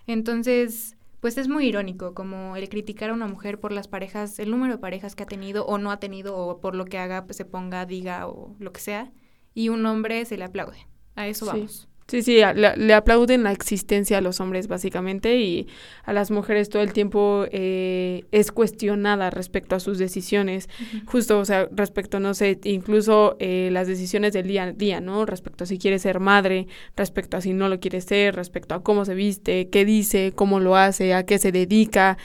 Entonces, 0.08 0.96
pues 1.22 1.38
es 1.38 1.48
muy 1.48 1.68
irónico 1.68 2.14
como 2.16 2.58
el 2.58 2.70
criticar 2.70 3.12
a 3.12 3.14
una 3.14 3.28
mujer 3.28 3.60
por 3.62 3.72
las 3.72 3.88
parejas, 3.88 4.40
el 4.40 4.52
número 4.52 4.74
de 4.76 4.80
parejas 4.80 5.16
que 5.16 5.24
ha 5.24 5.28
tenido 5.28 5.66
o 5.68 5.78
no 5.80 5.92
ha 5.92 6.00
tenido 6.00 6.38
o 6.38 6.60
por 6.62 6.76
lo 6.76 6.86
que 6.86 7.00
haga, 7.00 7.26
pues 7.26 7.38
se 7.38 7.46
ponga, 7.46 7.86
diga 7.88 8.28
o 8.28 8.56
lo 8.60 8.74
que 8.74 8.82
sea, 8.82 9.14
y 9.54 9.70
un 9.70 9.86
hombre 9.86 10.26
se 10.26 10.38
le 10.38 10.46
aplaude. 10.46 10.88
A 11.16 11.28
eso 11.28 11.46
Sí. 11.46 11.52
vamos. 11.52 11.91
Sí, 12.12 12.24
sí, 12.24 12.42
le, 12.56 12.76
le 12.76 12.94
aplauden 12.94 13.44
la 13.44 13.54
existencia 13.54 14.18
a 14.18 14.22
los 14.22 14.42
hombres 14.42 14.68
básicamente 14.68 15.38
y 15.38 15.68
a 16.04 16.12
las 16.12 16.30
mujeres 16.30 16.68
todo 16.68 16.82
el 16.82 16.92
tiempo 16.92 17.46
eh, 17.54 18.26
es 18.34 18.52
cuestionada 18.52 19.30
respecto 19.30 19.78
a 19.78 19.80
sus 19.80 19.98
decisiones, 19.98 20.68
justo, 21.06 21.40
o 21.40 21.46
sea, 21.46 21.70
respecto, 21.72 22.20
no 22.20 22.34
sé, 22.34 22.60
incluso 22.66 23.38
eh, 23.40 23.70
las 23.72 23.88
decisiones 23.88 24.34
del 24.34 24.48
día 24.48 24.64
a 24.64 24.72
día, 24.74 25.00
¿no? 25.00 25.26
Respecto 25.26 25.64
a 25.64 25.68
si 25.68 25.78
quiere 25.78 26.00
ser 26.00 26.20
madre, 26.20 26.68
respecto 26.98 27.38
a 27.38 27.42
si 27.42 27.54
no 27.54 27.70
lo 27.70 27.80
quiere 27.80 28.02
ser, 28.02 28.36
respecto 28.36 28.76
a 28.76 28.84
cómo 28.84 29.06
se 29.06 29.16
viste, 29.16 29.70
qué 29.70 29.86
dice, 29.86 30.34
cómo 30.36 30.60
lo 30.60 30.76
hace, 30.76 31.14
a 31.14 31.26
qué 31.26 31.40
se 31.40 31.54
dedica. 31.54 32.18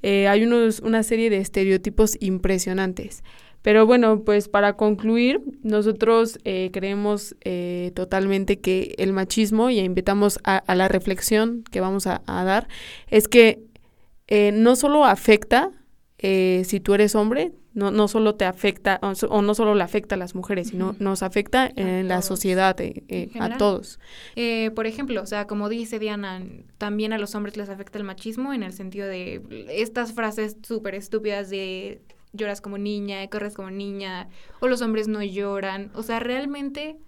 Eh, 0.00 0.26
hay 0.26 0.44
unos, 0.44 0.80
una 0.80 1.02
serie 1.02 1.28
de 1.28 1.36
estereotipos 1.36 2.16
impresionantes. 2.18 3.22
Pero 3.64 3.86
bueno, 3.86 4.24
pues 4.24 4.48
para 4.48 4.74
concluir, 4.74 5.40
nosotros 5.62 6.38
eh, 6.44 6.68
creemos 6.70 7.34
eh, 7.40 7.92
totalmente 7.94 8.60
que 8.60 8.94
el 8.98 9.14
machismo, 9.14 9.70
y 9.70 9.78
invitamos 9.80 10.38
a, 10.44 10.58
a 10.58 10.74
la 10.74 10.86
reflexión 10.86 11.64
que 11.72 11.80
vamos 11.80 12.06
a, 12.06 12.20
a 12.26 12.44
dar, 12.44 12.68
es 13.08 13.26
que 13.26 13.64
eh, 14.28 14.52
no 14.52 14.76
solo 14.76 15.06
afecta 15.06 15.70
eh, 16.18 16.62
si 16.66 16.78
tú 16.78 16.92
eres 16.92 17.14
hombre, 17.14 17.52
no, 17.74 17.90
no 17.90 18.06
solo 18.06 18.34
te 18.36 18.44
afecta, 18.44 19.00
o, 19.02 19.42
no 19.42 19.54
solo 19.54 19.74
le 19.74 19.82
afecta 19.82 20.14
a 20.14 20.18
las 20.18 20.34
mujeres, 20.34 20.68
sino 20.68 20.94
nos 20.98 21.22
afecta 21.22 21.70
en 21.74 22.06
la 22.06 22.22
sociedad, 22.22 22.80
eh, 22.80 23.02
eh, 23.08 23.30
En 23.34 23.42
a 23.42 23.58
todos. 23.58 23.98
Eh, 24.36 24.70
por 24.74 24.86
ejemplo, 24.86 25.20
o 25.20 25.26
sea, 25.26 25.46
como 25.46 25.68
dice 25.68 25.98
Diana, 25.98 26.42
también 26.78 27.12
a 27.12 27.18
los 27.18 27.34
hombres 27.34 27.56
les 27.56 27.68
afecta 27.68 27.98
el 27.98 28.04
machismo 28.04 28.52
en 28.52 28.62
el 28.62 28.72
sentido 28.72 29.06
de 29.08 29.42
estas 29.70 30.12
frases 30.12 30.56
súper 30.62 30.94
estúpidas 30.94 31.50
de 31.50 32.00
lloras 32.34 32.60
como 32.60 32.76
niña, 32.76 33.26
corres 33.28 33.54
como 33.54 33.70
niña, 33.70 34.28
o 34.60 34.68
los 34.68 34.82
hombres 34.82 35.08
no 35.08 35.22
lloran. 35.22 35.90
O 35.94 36.02
sea, 36.02 36.20
realmente, 36.20 36.98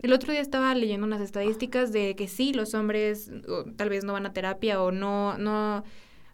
el 0.00 0.12
otro 0.12 0.32
día 0.32 0.40
estaba 0.40 0.74
leyendo 0.74 1.06
unas 1.06 1.20
estadísticas 1.20 1.92
de 1.92 2.16
que 2.16 2.28
sí, 2.28 2.54
los 2.54 2.72
hombres 2.74 3.30
o, 3.48 3.64
tal 3.76 3.90
vez 3.90 4.04
no 4.04 4.12
van 4.14 4.26
a 4.26 4.32
terapia 4.32 4.80
o 4.80 4.92
no, 4.92 5.36
no, 5.36 5.84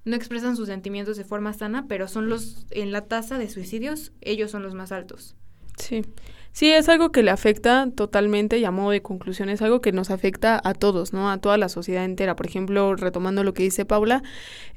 no 0.04 0.16
expresan 0.16 0.56
sus 0.56 0.68
sentimientos 0.68 1.16
de 1.16 1.24
forma 1.24 1.52
sana, 1.52 1.86
pero 1.88 2.06
son 2.06 2.28
los, 2.28 2.66
en 2.70 2.92
la 2.92 3.06
tasa 3.06 3.38
de 3.38 3.48
suicidios, 3.48 4.12
ellos 4.20 4.50
son 4.50 4.62
los 4.62 4.74
más 4.74 4.92
altos. 4.92 5.34
Sí. 5.76 6.02
Sí, 6.52 6.70
es 6.72 6.88
algo 6.88 7.12
que 7.12 7.22
le 7.22 7.30
afecta 7.30 7.88
totalmente 7.94 8.58
y 8.58 8.64
a 8.64 8.72
modo 8.72 8.90
de 8.90 9.02
conclusión 9.02 9.48
es 9.50 9.62
algo 9.62 9.80
que 9.80 9.92
nos 9.92 10.10
afecta 10.10 10.60
a 10.62 10.74
todos, 10.74 11.12
¿no? 11.12 11.30
A 11.30 11.38
toda 11.38 11.56
la 11.56 11.68
sociedad 11.68 12.04
entera. 12.04 12.34
Por 12.34 12.44
ejemplo, 12.46 12.96
retomando 12.96 13.44
lo 13.44 13.54
que 13.54 13.62
dice 13.62 13.84
Paula, 13.84 14.22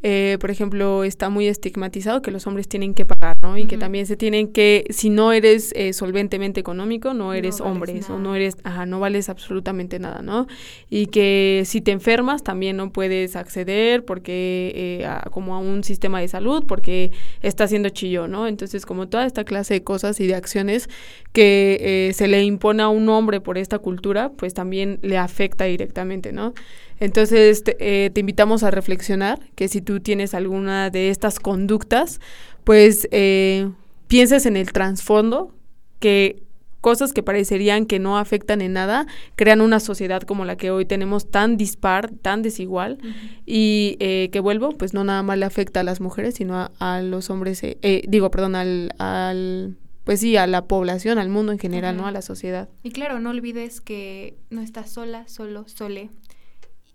eh, 0.03 0.37
por 0.39 0.51
ejemplo, 0.51 1.03
está 1.03 1.29
muy 1.29 1.47
estigmatizado 1.47 2.21
que 2.21 2.29
los 2.29 2.45
hombres 2.45 2.67
tienen 2.67 2.93
que 2.93 3.05
pagar, 3.05 3.35
¿no? 3.41 3.57
Y 3.57 3.65
que 3.65 3.77
también 3.79 4.05
se 4.05 4.15
tienen 4.15 4.49
que, 4.53 4.85
si 4.91 5.09
no 5.09 5.31
eres 5.33 5.71
eh, 5.75 5.93
solventemente 5.93 6.59
económico, 6.59 7.13
no 7.15 7.33
eres 7.33 7.59
vales 7.59 7.71
hombre, 7.71 7.99
o 8.09 8.19
no 8.19 8.35
eres, 8.35 8.55
ajá, 8.63 8.85
no 8.85 8.99
vales 8.99 9.27
absolutamente 9.29 9.97
nada, 9.97 10.21
¿no? 10.21 10.45
Y 10.91 11.07
que 11.07 11.63
si 11.65 11.81
te 11.81 11.91
enfermas 11.91 12.43
también 12.43 12.77
no 12.77 12.91
puedes 12.91 13.35
acceder 13.35 14.05
porque, 14.05 14.71
eh, 15.01 15.05
a- 15.05 15.27
como 15.31 15.55
a 15.55 15.59
un 15.59 15.83
sistema 15.83 16.19
de 16.21 16.27
salud, 16.27 16.63
porque 16.67 17.11
está 17.41 17.63
haciendo 17.63 17.89
chillo, 17.89 18.27
¿no? 18.27 18.47
Entonces, 18.47 18.85
como 18.85 19.07
toda 19.09 19.25
esta 19.25 19.43
clase 19.43 19.73
de 19.73 19.83
cosas 19.83 20.19
y 20.19 20.27
de 20.27 20.35
acciones 20.35 20.87
que 21.31 21.62
eh, 21.79 22.13
se 22.13 22.27
le 22.27 22.43
impone 22.43 22.83
a 22.83 22.89
un 22.89 23.09
hombre 23.09 23.41
por 23.41 23.57
esta 23.57 23.79
cultura, 23.79 24.29
pues 24.29 24.53
también 24.53 24.99
le 25.01 25.17
afecta 25.17 25.65
directamente, 25.65 26.31
¿no? 26.31 26.53
Entonces, 26.99 27.63
te, 27.63 27.75
eh, 27.79 28.09
te 28.09 28.19
invitamos 28.19 28.63
a 28.63 28.71
reflexionar 28.71 29.39
que 29.55 29.67
si 29.67 29.81
tú 29.81 29.99
tienes 29.99 30.33
alguna 30.33 30.89
de 30.89 31.09
estas 31.09 31.39
conductas, 31.39 32.19
pues 32.63 33.07
eh, 33.11 33.69
pienses 34.07 34.45
en 34.45 34.57
el 34.57 34.71
trasfondo, 34.71 35.53
que 35.99 36.43
cosas 36.83 37.13
que 37.13 37.23
parecerían 37.23 37.85
que 37.85 37.97
no 37.97 38.17
afectan 38.17 38.61
en 38.61 38.73
nada, 38.73 39.07
crean 39.37 39.61
una 39.61 39.79
sociedad 39.79 40.21
como 40.23 40.43
la 40.43 40.57
que 40.57 40.69
hoy 40.69 40.83
tenemos 40.83 41.31
tan 41.31 41.55
dispar, 41.55 42.11
tan 42.21 42.41
desigual, 42.41 42.97
y 43.45 43.95
eh, 44.01 44.27
que 44.33 44.41
vuelvo, 44.41 44.73
pues 44.73 44.93
no 44.93 45.05
nada 45.05 45.23
más 45.23 45.37
le 45.37 45.45
afecta 45.45 45.79
a 45.79 45.83
las 45.83 46.01
mujeres, 46.01 46.35
sino 46.35 46.57
a, 46.57 46.71
a 46.79 47.01
los 47.01 47.29
hombres, 47.29 47.63
eh, 47.63 47.77
eh, 47.83 48.03
digo, 48.09 48.29
perdón, 48.31 48.55
al, 48.55 48.93
al, 48.97 49.77
pues 50.03 50.19
sí, 50.19 50.35
a 50.37 50.47
la 50.47 50.67
población, 50.67 51.17
al 51.17 51.29
mundo 51.29 51.51
en 51.51 51.59
general, 51.59 51.97
¿no? 51.97 52.05
A 52.07 52.11
la 52.11 52.21
sociedad. 52.21 52.69
Y 52.83 52.91
claro, 52.91 53.19
no 53.19 53.29
olvides 53.29 53.81
que 53.81 54.37
no 54.49 54.61
estás 54.61 54.89
sola, 54.91 55.27
solo, 55.27 55.67
sole. 55.67 56.09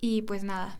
Y 0.00 0.22
pues 0.22 0.44
nada. 0.44 0.78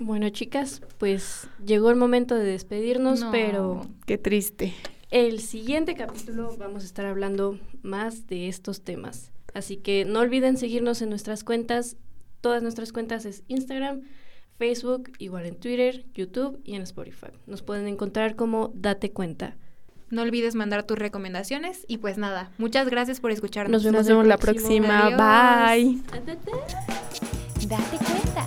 Bueno, 0.00 0.28
chicas, 0.30 0.82
pues 0.98 1.48
llegó 1.64 1.90
el 1.90 1.96
momento 1.96 2.34
de 2.36 2.44
despedirnos, 2.44 3.20
No. 3.20 3.30
pero 3.32 3.86
Qué 4.06 4.16
triste. 4.18 4.72
el 5.10 5.40
siguiente 5.40 5.94
capítulo 5.94 6.54
vamos 6.56 6.82
a 6.84 6.86
estar 6.86 7.06
hablando 7.06 7.58
más 7.82 8.26
de 8.28 8.48
estos 8.48 8.82
temas. 8.82 9.32
Así 9.54 9.76
que 9.78 10.04
no 10.04 10.20
olviden 10.20 10.56
seguirnos 10.56 11.02
en 11.02 11.08
nuestras 11.10 11.42
cuentas. 11.42 11.96
Todas 12.40 12.62
nuestras 12.62 12.92
cuentas 12.92 13.24
es 13.24 13.42
Instagram, 13.48 14.02
Facebook, 14.58 15.10
igual 15.18 15.46
en 15.46 15.56
Twitter, 15.56 16.04
YouTube 16.14 16.60
y 16.64 16.74
en 16.76 16.82
Spotify. 16.82 17.28
Nos 17.46 17.62
pueden 17.62 17.88
encontrar 17.88 18.36
como 18.36 18.70
Date 18.74 19.10
Cuenta. 19.12 19.56
No 20.10 20.22
olvides 20.22 20.54
mandar 20.54 20.84
tus 20.84 20.98
recomendaciones. 20.98 21.84
Y 21.88 21.98
pues 21.98 22.18
nada, 22.18 22.50
muchas 22.58 22.88
gracias 22.88 23.20
por 23.20 23.30
escucharnos. 23.30 23.72
Nos 23.72 23.84
vemos 23.84 23.98
Nos 24.00 24.08
vemos 24.08 24.22
el 24.24 24.28
la 24.28 24.38
próxima. 24.38 25.06
Adiós. 25.06 25.18
Bye. 25.76 26.02
Date 27.66 27.98
cuenta. 28.04 28.46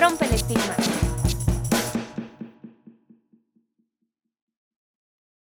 Rompe 0.00 0.24
el 0.26 0.32
estigma. 0.34 0.79